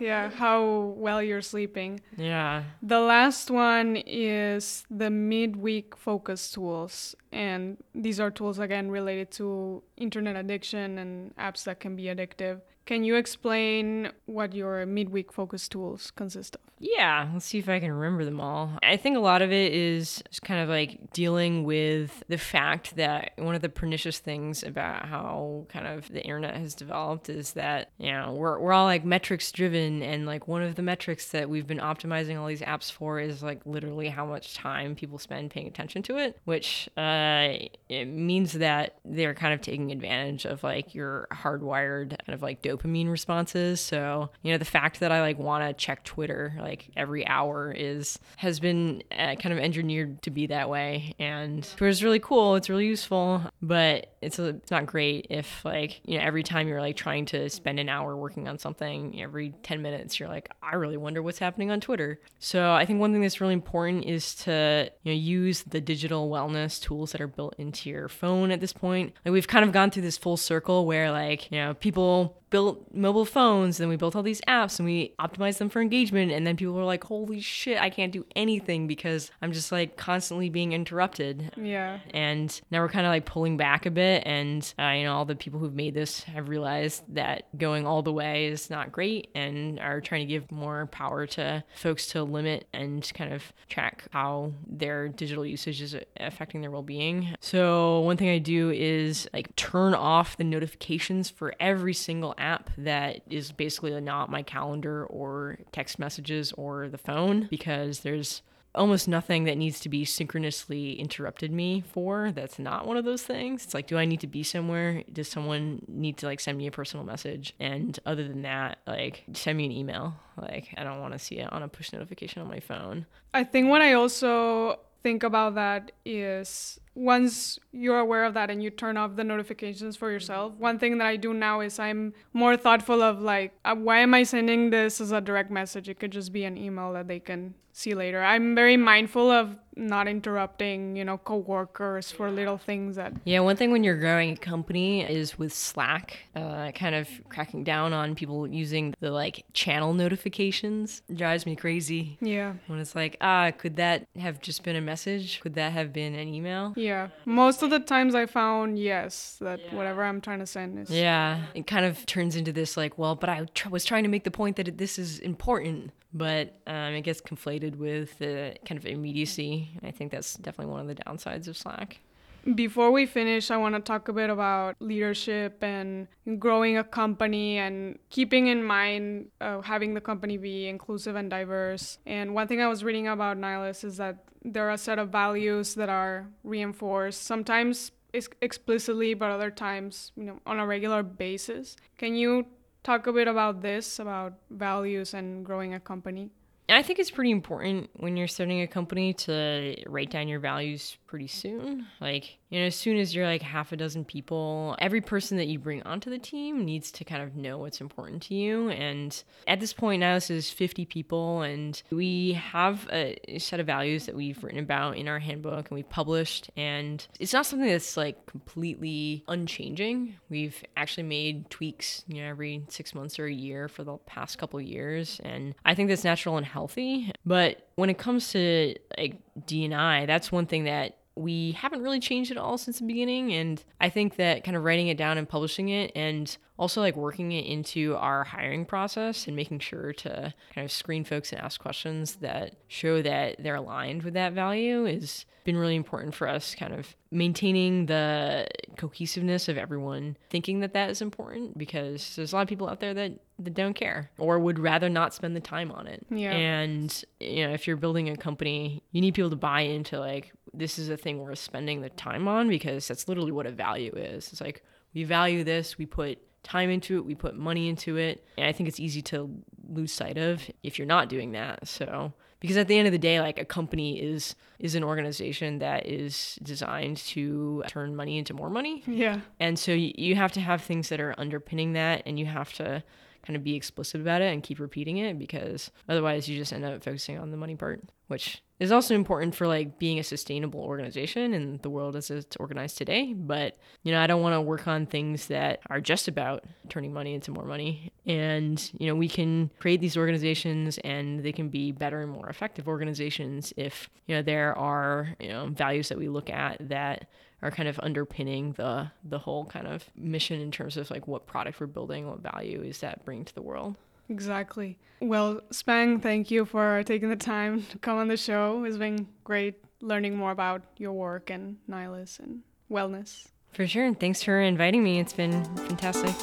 yeah. 0.00 0.30
How 0.30 0.94
well 0.96 1.22
you're 1.22 1.42
sleeping. 1.42 2.00
Yeah. 2.16 2.64
The 2.82 3.00
last 3.00 3.50
one 3.50 3.96
is 4.06 4.84
the 4.90 5.10
midweek 5.10 5.96
focus 5.96 6.50
tools. 6.50 7.14
And 7.30 7.76
these 7.94 8.18
are 8.18 8.30
tools, 8.30 8.58
again, 8.58 8.90
related 8.90 9.30
to 9.32 9.82
internet 9.96 10.36
addiction 10.36 10.98
and 10.98 11.36
apps 11.36 11.64
that 11.64 11.80
can 11.80 11.96
be 11.96 12.04
addictive. 12.04 12.60
Can 12.84 13.04
you 13.04 13.14
explain 13.14 14.10
what 14.26 14.54
your 14.54 14.84
midweek 14.86 15.32
focus 15.32 15.68
tools 15.68 16.10
consist 16.10 16.56
of? 16.56 16.62
Yeah, 16.80 17.28
let's 17.32 17.46
see 17.46 17.58
if 17.58 17.68
I 17.68 17.78
can 17.78 17.92
remember 17.92 18.24
them 18.24 18.40
all. 18.40 18.76
I 18.82 18.96
think 18.96 19.16
a 19.16 19.20
lot 19.20 19.40
of 19.40 19.52
it 19.52 19.72
is 19.72 20.20
just 20.28 20.42
kind 20.42 20.60
of 20.60 20.68
like 20.68 21.12
dealing 21.12 21.62
with 21.62 22.24
the 22.26 22.38
fact 22.38 22.96
that 22.96 23.34
one 23.36 23.54
of 23.54 23.62
the 23.62 23.68
pernicious 23.68 24.18
things 24.18 24.64
about 24.64 25.06
how 25.06 25.66
kind 25.68 25.86
of 25.86 26.10
the 26.10 26.20
internet 26.22 26.56
has 26.56 26.74
developed 26.74 27.28
is 27.28 27.52
that, 27.52 27.90
you 27.98 28.10
know, 28.10 28.32
we're, 28.32 28.58
we're 28.58 28.72
all 28.72 28.86
like 28.86 29.04
metrics 29.04 29.52
driven. 29.52 30.02
And 30.02 30.26
like 30.26 30.48
one 30.48 30.62
of 30.62 30.74
the 30.74 30.82
metrics 30.82 31.28
that 31.28 31.48
we've 31.48 31.68
been 31.68 31.78
optimizing 31.78 32.36
all 32.36 32.48
these 32.48 32.62
apps 32.62 32.90
for 32.90 33.20
is 33.20 33.44
like 33.44 33.64
literally 33.64 34.08
how 34.08 34.26
much 34.26 34.54
time 34.54 34.96
people 34.96 35.18
spend 35.18 35.52
paying 35.52 35.68
attention 35.68 36.02
to 36.02 36.16
it, 36.18 36.36
which 36.46 36.88
uh, 36.96 37.54
it 37.88 38.06
means 38.06 38.54
that 38.54 38.96
they're 39.04 39.34
kind 39.34 39.54
of 39.54 39.60
taking 39.60 39.92
advantage 39.92 40.44
of 40.46 40.64
like 40.64 40.96
your 40.96 41.28
hardwired 41.30 42.16
kind 42.26 42.34
of 42.34 42.42
like 42.42 42.60
dopamine 42.76 43.10
responses. 43.10 43.80
So, 43.80 44.30
you 44.42 44.52
know, 44.52 44.58
the 44.58 44.64
fact 44.64 45.00
that 45.00 45.12
I 45.12 45.20
like 45.20 45.38
want 45.38 45.64
to 45.64 45.72
check 45.72 46.04
Twitter 46.04 46.54
like 46.58 46.88
every 46.96 47.26
hour 47.26 47.72
is 47.72 48.18
has 48.36 48.60
been 48.60 49.02
uh, 49.12 49.34
kind 49.36 49.52
of 49.52 49.58
engineered 49.58 50.22
to 50.22 50.30
be 50.30 50.46
that 50.48 50.68
way. 50.68 51.14
And 51.18 51.62
Twitter's 51.76 52.02
really 52.02 52.20
cool. 52.20 52.56
It's 52.56 52.68
really 52.68 52.86
useful, 52.86 53.42
but 53.60 54.11
it's 54.22 54.38
a, 54.38 54.48
it's 54.48 54.70
not 54.70 54.86
great 54.86 55.26
if 55.30 55.64
like 55.64 56.00
you 56.04 56.18
know 56.18 56.24
every 56.24 56.42
time 56.42 56.68
you're 56.68 56.80
like 56.80 56.96
trying 56.96 57.26
to 57.26 57.48
spend 57.50 57.78
an 57.80 57.88
hour 57.88 58.16
working 58.16 58.48
on 58.48 58.58
something, 58.58 59.20
every 59.20 59.50
ten 59.62 59.82
minutes 59.82 60.18
you're 60.20 60.28
like, 60.28 60.48
I 60.62 60.76
really 60.76 60.96
wonder 60.96 61.22
what's 61.22 61.38
happening 61.38 61.70
on 61.70 61.80
Twitter. 61.80 62.20
So 62.38 62.72
I 62.72 62.84
think 62.86 63.00
one 63.00 63.12
thing 63.12 63.22
that's 63.22 63.40
really 63.40 63.54
important 63.54 64.04
is 64.04 64.34
to 64.36 64.90
you 65.02 65.12
know 65.12 65.18
use 65.18 65.62
the 65.64 65.80
digital 65.80 66.30
wellness 66.30 66.80
tools 66.80 67.12
that 67.12 67.20
are 67.20 67.26
built 67.26 67.54
into 67.58 67.90
your 67.90 68.08
phone 68.08 68.50
at 68.50 68.60
this 68.60 68.72
point. 68.72 69.12
Like 69.24 69.32
we've 69.32 69.48
kind 69.48 69.64
of 69.64 69.72
gone 69.72 69.90
through 69.90 70.02
this 70.02 70.18
full 70.18 70.36
circle 70.36 70.86
where 70.86 71.10
like 71.10 71.50
you 71.50 71.58
know 71.58 71.74
people 71.74 72.38
built 72.50 72.94
mobile 72.94 73.24
phones 73.24 73.80
and 73.80 73.88
we 73.88 73.96
built 73.96 74.14
all 74.14 74.22
these 74.22 74.42
apps 74.42 74.78
and 74.78 74.84
we 74.84 75.14
optimized 75.18 75.56
them 75.56 75.70
for 75.70 75.80
engagement 75.80 76.30
and 76.30 76.46
then 76.46 76.54
people 76.54 76.74
were 76.74 76.84
like 76.84 77.02
holy 77.04 77.40
shit 77.40 77.80
i 77.80 77.88
can't 77.88 78.12
do 78.12 78.26
anything 78.36 78.86
because 78.86 79.30
i'm 79.40 79.52
just 79.52 79.72
like 79.72 79.96
constantly 79.96 80.50
being 80.50 80.72
interrupted 80.74 81.50
Yeah. 81.56 82.00
and 82.12 82.60
now 82.70 82.82
we're 82.82 82.90
kind 82.90 83.06
of 83.06 83.10
like 83.10 83.24
pulling 83.24 83.56
back 83.56 83.86
a 83.86 83.90
bit 83.90 84.11
and 84.24 84.74
uh, 84.78 84.90
you 84.90 85.04
know 85.04 85.14
all 85.14 85.24
the 85.24 85.34
people 85.34 85.58
who've 85.58 85.74
made 85.74 85.94
this 85.94 86.22
have 86.24 86.48
realized 86.48 87.02
that 87.08 87.56
going 87.58 87.86
all 87.86 88.02
the 88.02 88.12
way 88.12 88.46
is 88.46 88.70
not 88.70 88.92
great 88.92 89.28
and 89.34 89.78
are 89.80 90.00
trying 90.00 90.26
to 90.26 90.32
give 90.32 90.50
more 90.50 90.86
power 90.86 91.26
to 91.26 91.62
folks 91.76 92.06
to 92.08 92.22
limit 92.22 92.66
and 92.72 93.10
kind 93.14 93.32
of 93.32 93.52
track 93.68 94.04
how 94.10 94.52
their 94.66 95.08
digital 95.08 95.44
usage 95.44 95.80
is 95.80 95.96
affecting 96.18 96.60
their 96.60 96.70
well-being. 96.70 97.34
So 97.40 98.00
one 98.00 98.16
thing 98.16 98.28
i 98.28 98.38
do 98.38 98.70
is 98.70 99.28
like 99.32 99.54
turn 99.56 99.94
off 99.94 100.36
the 100.36 100.44
notifications 100.44 101.30
for 101.30 101.54
every 101.60 101.94
single 101.94 102.34
app 102.38 102.70
that 102.78 103.22
is 103.30 103.52
basically 103.52 103.98
not 104.00 104.30
my 104.30 104.42
calendar 104.42 105.06
or 105.06 105.58
text 105.72 105.98
messages 105.98 106.52
or 106.52 106.88
the 106.88 106.98
phone 106.98 107.48
because 107.50 108.00
there's 108.00 108.42
almost 108.74 109.06
nothing 109.06 109.44
that 109.44 109.58
needs 109.58 109.80
to 109.80 109.88
be 109.88 110.04
synchronously 110.04 110.98
interrupted 110.98 111.52
me 111.52 111.82
for 111.92 112.32
that's 112.32 112.58
not 112.58 112.86
one 112.86 112.96
of 112.96 113.04
those 113.04 113.22
things. 113.22 113.64
It's 113.64 113.74
like 113.74 113.86
do 113.86 113.98
i 113.98 114.04
need 114.04 114.20
to 114.20 114.26
be 114.26 114.42
somewhere? 114.42 115.02
Does 115.12 115.28
someone 115.28 115.82
need 115.88 116.16
to 116.18 116.26
like 116.26 116.40
send 116.40 116.58
me 116.58 116.66
a 116.66 116.70
personal 116.70 117.04
message? 117.04 117.54
And 117.60 117.98
other 118.06 118.26
than 118.26 118.42
that 118.42 118.78
like 118.86 119.24
send 119.32 119.58
me 119.58 119.66
an 119.66 119.72
email. 119.72 120.14
Like 120.36 120.74
i 120.76 120.84
don't 120.84 121.00
want 121.00 121.12
to 121.12 121.18
see 121.18 121.38
it 121.38 121.52
on 121.52 121.62
a 121.62 121.68
push 121.68 121.92
notification 121.92 122.42
on 122.42 122.48
my 122.48 122.60
phone. 122.60 123.06
I 123.34 123.44
think 123.44 123.68
what 123.68 123.82
I 123.82 123.92
also 123.94 124.80
think 125.02 125.22
about 125.22 125.56
that 125.56 125.92
is 126.04 126.78
once 126.94 127.58
you're 127.72 127.98
aware 127.98 128.24
of 128.24 128.34
that 128.34 128.50
and 128.50 128.62
you 128.62 128.70
turn 128.70 128.96
off 128.96 129.16
the 129.16 129.24
notifications 129.24 129.96
for 129.96 130.10
yourself, 130.10 130.52
one 130.58 130.78
thing 130.78 130.98
that 130.98 131.06
I 131.06 131.16
do 131.16 131.32
now 131.32 131.60
is 131.60 131.78
I'm 131.78 132.12
more 132.32 132.56
thoughtful 132.56 133.02
of 133.02 133.20
like, 133.20 133.54
uh, 133.64 133.74
why 133.74 133.98
am 134.00 134.14
I 134.14 134.24
sending 134.24 134.70
this 134.70 135.00
as 135.00 135.12
a 135.12 135.20
direct 135.20 135.50
message? 135.50 135.88
It 135.88 135.98
could 135.98 136.12
just 136.12 136.32
be 136.32 136.44
an 136.44 136.58
email 136.58 136.92
that 136.92 137.08
they 137.08 137.20
can 137.20 137.54
see 137.72 137.94
later. 137.94 138.22
I'm 138.22 138.54
very 138.54 138.76
mindful 138.76 139.30
of 139.30 139.56
not 139.74 140.06
interrupting, 140.06 140.96
you 140.96 141.04
know, 141.04 141.16
coworkers 141.16 142.10
for 142.10 142.30
little 142.30 142.58
things 142.58 142.96
that 142.96 143.14
yeah 143.24 143.40
one 143.40 143.56
thing 143.56 143.70
when 143.70 143.82
you're 143.82 143.96
growing 143.96 144.32
a 144.32 144.36
company 144.36 145.02
is 145.02 145.38
with 145.38 145.52
slack 145.52 146.18
uh, 146.36 146.70
kind 146.72 146.94
of 146.94 147.08
cracking 147.28 147.64
down 147.64 147.92
on 147.92 148.14
people 148.14 148.46
using 148.46 148.94
the 149.00 149.10
like 149.10 149.44
channel 149.54 149.94
notifications 149.94 151.02
it 151.08 151.16
drives 151.16 151.46
me 151.46 151.56
crazy 151.56 152.18
yeah. 152.20 152.52
when 152.66 152.78
it's 152.78 152.94
like 152.94 153.16
ah 153.20 153.50
could 153.50 153.76
that 153.76 154.06
have 154.18 154.40
just 154.40 154.62
been 154.62 154.76
a 154.76 154.80
message 154.80 155.40
could 155.40 155.54
that 155.54 155.72
have 155.72 155.92
been 155.92 156.14
an 156.14 156.28
email 156.28 156.74
Yeah. 156.76 156.81
Most 157.24 157.62
of 157.62 157.70
the 157.70 157.80
times 157.80 158.14
I 158.14 158.26
found 158.26 158.78
yes, 158.78 159.36
that 159.40 159.60
whatever 159.72 160.04
I'm 160.04 160.20
trying 160.20 160.40
to 160.40 160.46
send 160.46 160.78
is 160.78 160.90
Yeah, 160.90 161.42
it 161.54 161.66
kind 161.66 161.84
of 161.84 162.04
turns 162.06 162.36
into 162.36 162.52
this 162.52 162.76
like, 162.76 162.98
well, 162.98 163.14
but 163.14 163.28
I 163.28 163.46
tr- 163.54 163.68
was 163.68 163.84
trying 163.84 164.02
to 164.02 164.08
make 164.08 164.24
the 164.24 164.30
point 164.30 164.56
that 164.56 164.68
it, 164.68 164.78
this 164.78 164.98
is 164.98 165.18
important, 165.18 165.92
but 166.12 166.54
um, 166.66 166.94
it 166.94 167.02
gets 167.02 167.20
conflated 167.20 167.76
with 167.76 168.18
the 168.18 168.56
kind 168.64 168.78
of 168.78 168.86
immediacy. 168.86 169.78
I 169.82 169.90
think 169.90 170.12
that's 170.12 170.34
definitely 170.34 170.72
one 170.72 170.80
of 170.80 170.88
the 170.88 171.02
downsides 171.02 171.48
of 171.48 171.56
Slack. 171.56 172.00
Before 172.42 172.90
we 172.90 173.06
finish, 173.06 173.52
I 173.52 173.56
want 173.56 173.76
to 173.76 173.80
talk 173.80 174.08
a 174.08 174.12
bit 174.12 174.28
about 174.28 174.74
leadership 174.80 175.62
and 175.62 176.08
growing 176.40 176.76
a 176.76 176.82
company 176.82 177.58
and 177.58 178.00
keeping 178.10 178.48
in 178.48 178.64
mind 178.64 179.28
uh, 179.40 179.60
having 179.60 179.94
the 179.94 180.00
company 180.00 180.36
be 180.38 180.66
inclusive 180.66 181.14
and 181.14 181.30
diverse. 181.30 181.98
And 182.04 182.34
one 182.34 182.48
thing 182.48 182.60
I 182.60 182.66
was 182.66 182.82
reading 182.82 183.06
about 183.06 183.38
Nylas 183.38 183.84
is 183.84 183.96
that 183.98 184.24
there 184.44 184.66
are 184.66 184.72
a 184.72 184.78
set 184.78 184.98
of 184.98 185.10
values 185.10 185.76
that 185.76 185.88
are 185.88 186.26
reinforced, 186.42 187.22
sometimes 187.22 187.92
ex- 188.12 188.28
explicitly, 188.40 189.14
but 189.14 189.30
other 189.30 189.52
times, 189.52 190.10
you 190.16 190.24
know, 190.24 190.40
on 190.44 190.58
a 190.58 190.66
regular 190.66 191.04
basis. 191.04 191.76
Can 191.96 192.16
you 192.16 192.46
talk 192.82 193.06
a 193.06 193.12
bit 193.12 193.28
about 193.28 193.62
this, 193.62 194.00
about 194.00 194.32
values 194.50 195.14
and 195.14 195.46
growing 195.46 195.74
a 195.74 195.80
company? 195.80 196.32
And 196.72 196.78
I 196.78 196.82
think 196.82 196.98
it's 196.98 197.10
pretty 197.10 197.32
important 197.32 197.90
when 197.96 198.16
you're 198.16 198.26
starting 198.26 198.62
a 198.62 198.66
company 198.66 199.12
to 199.12 199.76
write 199.86 200.10
down 200.10 200.26
your 200.26 200.40
values 200.40 200.96
pretty 201.06 201.26
soon. 201.26 201.86
Like, 202.00 202.38
you 202.52 202.60
know, 202.60 202.66
as 202.66 202.76
soon 202.76 202.98
as 202.98 203.14
you're 203.14 203.24
like 203.24 203.40
half 203.40 203.72
a 203.72 203.76
dozen 203.78 204.04
people, 204.04 204.76
every 204.78 205.00
person 205.00 205.38
that 205.38 205.46
you 205.46 205.58
bring 205.58 205.82
onto 205.84 206.10
the 206.10 206.18
team 206.18 206.66
needs 206.66 206.90
to 206.90 207.02
kind 207.02 207.22
of 207.22 207.34
know 207.34 207.56
what's 207.56 207.80
important 207.80 208.20
to 208.24 208.34
you. 208.34 208.68
And 208.68 209.24
at 209.48 209.58
this 209.58 209.72
point 209.72 210.00
now, 210.00 210.16
this 210.16 210.30
is 210.30 210.50
50 210.50 210.84
people, 210.84 211.40
and 211.40 211.82
we 211.90 212.34
have 212.34 212.86
a 212.92 213.38
set 213.38 213.58
of 213.58 213.64
values 213.66 214.04
that 214.04 214.14
we've 214.14 214.44
written 214.44 214.58
about 214.58 214.98
in 214.98 215.08
our 215.08 215.18
handbook 215.18 215.70
and 215.70 215.76
we've 215.76 215.88
published. 215.88 216.50
And 216.54 217.06
it's 217.18 217.32
not 217.32 217.46
something 217.46 217.70
that's 217.70 217.96
like 217.96 218.26
completely 218.26 219.24
unchanging. 219.28 220.16
We've 220.28 220.62
actually 220.76 221.04
made 221.04 221.48
tweaks, 221.48 222.04
you 222.06 222.20
know, 222.20 222.28
every 222.28 222.66
six 222.68 222.94
months 222.94 223.18
or 223.18 223.24
a 223.24 223.32
year 223.32 223.66
for 223.66 223.82
the 223.82 223.96
past 224.04 224.36
couple 224.36 224.60
years. 224.60 225.22
And 225.24 225.54
I 225.64 225.74
think 225.74 225.88
that's 225.88 226.04
natural 226.04 226.36
and 226.36 226.44
healthy. 226.44 227.12
But 227.24 227.66
when 227.76 227.88
it 227.88 227.96
comes 227.96 228.30
to 228.32 228.74
like 228.98 229.16
D&I, 229.46 230.04
that's 230.04 230.30
one 230.30 230.44
thing 230.44 230.64
that 230.64 230.98
we 231.14 231.52
haven't 231.52 231.82
really 231.82 232.00
changed 232.00 232.30
at 232.30 232.36
all 232.36 232.56
since 232.56 232.78
the 232.78 232.84
beginning 232.84 233.32
and 233.32 233.64
i 233.80 233.88
think 233.88 234.16
that 234.16 234.44
kind 234.44 234.56
of 234.56 234.64
writing 234.64 234.88
it 234.88 234.96
down 234.96 235.18
and 235.18 235.28
publishing 235.28 235.68
it 235.68 235.92
and 235.94 236.38
also 236.58 236.80
like 236.80 236.96
working 236.96 237.32
it 237.32 237.44
into 237.44 237.94
our 237.96 238.24
hiring 238.24 238.64
process 238.64 239.26
and 239.26 239.36
making 239.36 239.58
sure 239.58 239.92
to 239.92 240.32
kind 240.54 240.64
of 240.64 240.72
screen 240.72 241.04
folks 241.04 241.32
and 241.32 241.40
ask 241.42 241.60
questions 241.60 242.16
that 242.16 242.56
show 242.68 243.02
that 243.02 243.36
they're 243.42 243.56
aligned 243.56 244.02
with 244.02 244.14
that 244.14 244.32
value 244.32 244.84
has 244.84 245.26
been 245.44 245.56
really 245.56 245.76
important 245.76 246.14
for 246.14 246.28
us 246.28 246.54
kind 246.54 246.72
of 246.72 246.94
maintaining 247.12 247.86
the 247.86 248.48
cohesiveness 248.76 249.48
of 249.48 249.58
everyone 249.58 250.16
thinking 250.30 250.60
that 250.60 250.72
that 250.72 250.88
is 250.88 251.02
important 251.02 251.56
because 251.58 252.16
there's 252.16 252.32
a 252.32 252.36
lot 252.36 252.42
of 252.42 252.48
people 252.48 252.68
out 252.68 252.80
there 252.80 252.94
that 252.94 253.12
that 253.38 253.54
don't 253.54 253.74
care 253.74 254.10
or 254.18 254.38
would 254.38 254.58
rather 254.58 254.88
not 254.88 255.12
spend 255.12 255.36
the 255.36 255.40
time 255.40 255.70
on 255.70 255.86
it. 255.86 256.06
Yeah. 256.10 256.32
And 256.32 257.04
you 257.20 257.46
know, 257.46 257.52
if 257.52 257.66
you're 257.66 257.76
building 257.76 258.08
a 258.08 258.16
company, 258.16 258.82
you 258.92 259.00
need 259.00 259.14
people 259.14 259.30
to 259.30 259.36
buy 259.36 259.60
into 259.62 259.98
like 259.98 260.32
this 260.54 260.78
is 260.78 260.88
a 260.88 260.96
thing 260.96 261.18
worth 261.18 261.38
spending 261.38 261.82
the 261.82 261.90
time 261.90 262.28
on 262.28 262.48
because 262.48 262.88
that's 262.88 263.08
literally 263.08 263.32
what 263.32 263.46
a 263.46 263.52
value 263.52 263.92
is. 263.94 264.28
It's 264.32 264.40
like 264.40 264.62
we 264.94 265.04
value 265.04 265.44
this, 265.44 265.76
we 265.78 265.86
put 265.86 266.18
time 266.42 266.70
into 266.70 266.96
it, 266.96 267.04
we 267.04 267.14
put 267.14 267.36
money 267.36 267.68
into 267.68 267.96
it. 267.96 268.24
And 268.36 268.46
I 268.46 268.52
think 268.52 268.68
it's 268.68 268.80
easy 268.80 269.02
to 269.02 269.30
lose 269.68 269.92
sight 269.92 270.18
of 270.18 270.42
if 270.62 270.78
you're 270.78 270.86
not 270.86 271.08
doing 271.08 271.32
that. 271.32 271.68
So 271.68 272.12
because 272.42 272.58
at 272.58 272.68
the 272.68 272.76
end 272.76 272.86
of 272.86 272.92
the 272.92 272.98
day 272.98 273.18
like 273.20 273.38
a 273.38 273.44
company 273.46 273.98
is 273.98 274.34
is 274.58 274.74
an 274.74 274.84
organization 274.84 275.58
that 275.60 275.86
is 275.86 276.38
designed 276.42 276.98
to 276.98 277.64
turn 277.68 277.96
money 277.96 278.18
into 278.18 278.34
more 278.34 278.50
money 278.50 278.82
Yeah. 278.86 279.20
and 279.40 279.58
so 279.58 279.72
you, 279.72 279.92
you 279.96 280.14
have 280.16 280.32
to 280.32 280.40
have 280.40 280.60
things 280.62 280.90
that 280.90 281.00
are 281.00 281.14
underpinning 281.16 281.72
that 281.72 282.02
and 282.04 282.18
you 282.18 282.26
have 282.26 282.52
to 282.54 282.82
kind 283.26 283.36
of 283.36 283.44
be 283.44 283.54
explicit 283.54 284.00
about 284.00 284.22
it 284.22 284.32
and 284.32 284.42
keep 284.42 284.58
repeating 284.58 284.98
it 284.98 285.18
because 285.18 285.70
otherwise 285.88 286.28
you 286.28 286.36
just 286.38 286.52
end 286.52 286.64
up 286.64 286.82
focusing 286.82 287.18
on 287.18 287.30
the 287.30 287.36
money 287.36 287.56
part 287.56 287.82
which 288.12 288.42
is 288.60 288.70
also 288.70 288.94
important 288.94 289.34
for 289.34 289.46
like 289.46 289.78
being 289.78 289.98
a 289.98 290.04
sustainable 290.04 290.60
organization 290.60 291.32
in 291.32 291.58
the 291.62 291.70
world 291.70 291.96
as 291.96 292.10
it's 292.10 292.36
organized 292.36 292.76
today. 292.76 293.14
But 293.14 293.56
you 293.82 293.90
know 293.90 294.00
i 294.00 294.06
don't 294.06 294.22
want 294.22 294.34
to 294.34 294.40
work 294.40 294.68
on 294.68 294.84
things 294.86 295.28
that 295.28 295.60
are 295.70 295.80
just 295.80 296.08
about 296.08 296.44
turning 296.68 296.92
money 296.92 297.14
into 297.14 297.30
more 297.30 297.46
money. 297.46 297.90
And 298.06 298.70
you 298.78 298.86
know 298.86 298.94
we 298.94 299.08
can 299.08 299.50
create 299.58 299.80
these 299.80 299.96
organizations 299.96 300.78
and 300.84 301.24
they 301.24 301.32
can 301.32 301.48
be 301.48 301.72
better 301.72 302.02
and 302.02 302.12
more 302.12 302.28
effective 302.28 302.68
organizations 302.68 303.54
if 303.56 303.88
you 304.06 304.14
know 304.14 304.22
there 304.22 304.56
are 304.58 305.16
you 305.18 305.28
know 305.28 305.48
values 305.48 305.88
that 305.88 305.98
we 305.98 306.08
look 306.08 306.28
at 306.28 306.68
that 306.68 307.08
are 307.42 307.50
kind 307.50 307.68
of 307.68 307.78
underpinning 307.82 308.52
the 308.52 308.90
the 309.04 309.18
whole 309.18 309.44
kind 309.46 309.66
of 309.66 309.84
mission 309.96 310.40
in 310.40 310.50
terms 310.50 310.76
of 310.76 310.90
like 310.90 311.06
what 311.06 311.26
product 311.26 311.60
we're 311.60 311.66
building, 311.66 312.08
what 312.08 312.20
value 312.20 312.62
is 312.62 312.78
that 312.78 313.04
bringing 313.04 313.24
to 313.24 313.34
the 313.34 313.42
world. 313.42 313.76
Exactly. 314.08 314.78
Well, 315.00 315.40
Spang, 315.50 316.00
thank 316.00 316.30
you 316.30 316.44
for 316.44 316.82
taking 316.84 317.08
the 317.08 317.16
time 317.16 317.64
to 317.70 317.78
come 317.78 317.98
on 317.98 318.08
the 318.08 318.16
show. 318.16 318.64
It's 318.64 318.76
been 318.76 319.08
great 319.24 319.56
learning 319.80 320.16
more 320.16 320.30
about 320.30 320.62
your 320.76 320.92
work 320.92 321.30
and 321.30 321.56
Nylas 321.68 322.18
and 322.18 322.42
wellness. 322.70 323.26
For 323.52 323.66
sure. 323.66 323.84
And 323.84 323.98
thanks 323.98 324.22
for 324.22 324.40
inviting 324.40 324.82
me. 324.82 325.00
It's 325.00 325.12
been 325.12 325.44
fantastic. 325.56 326.14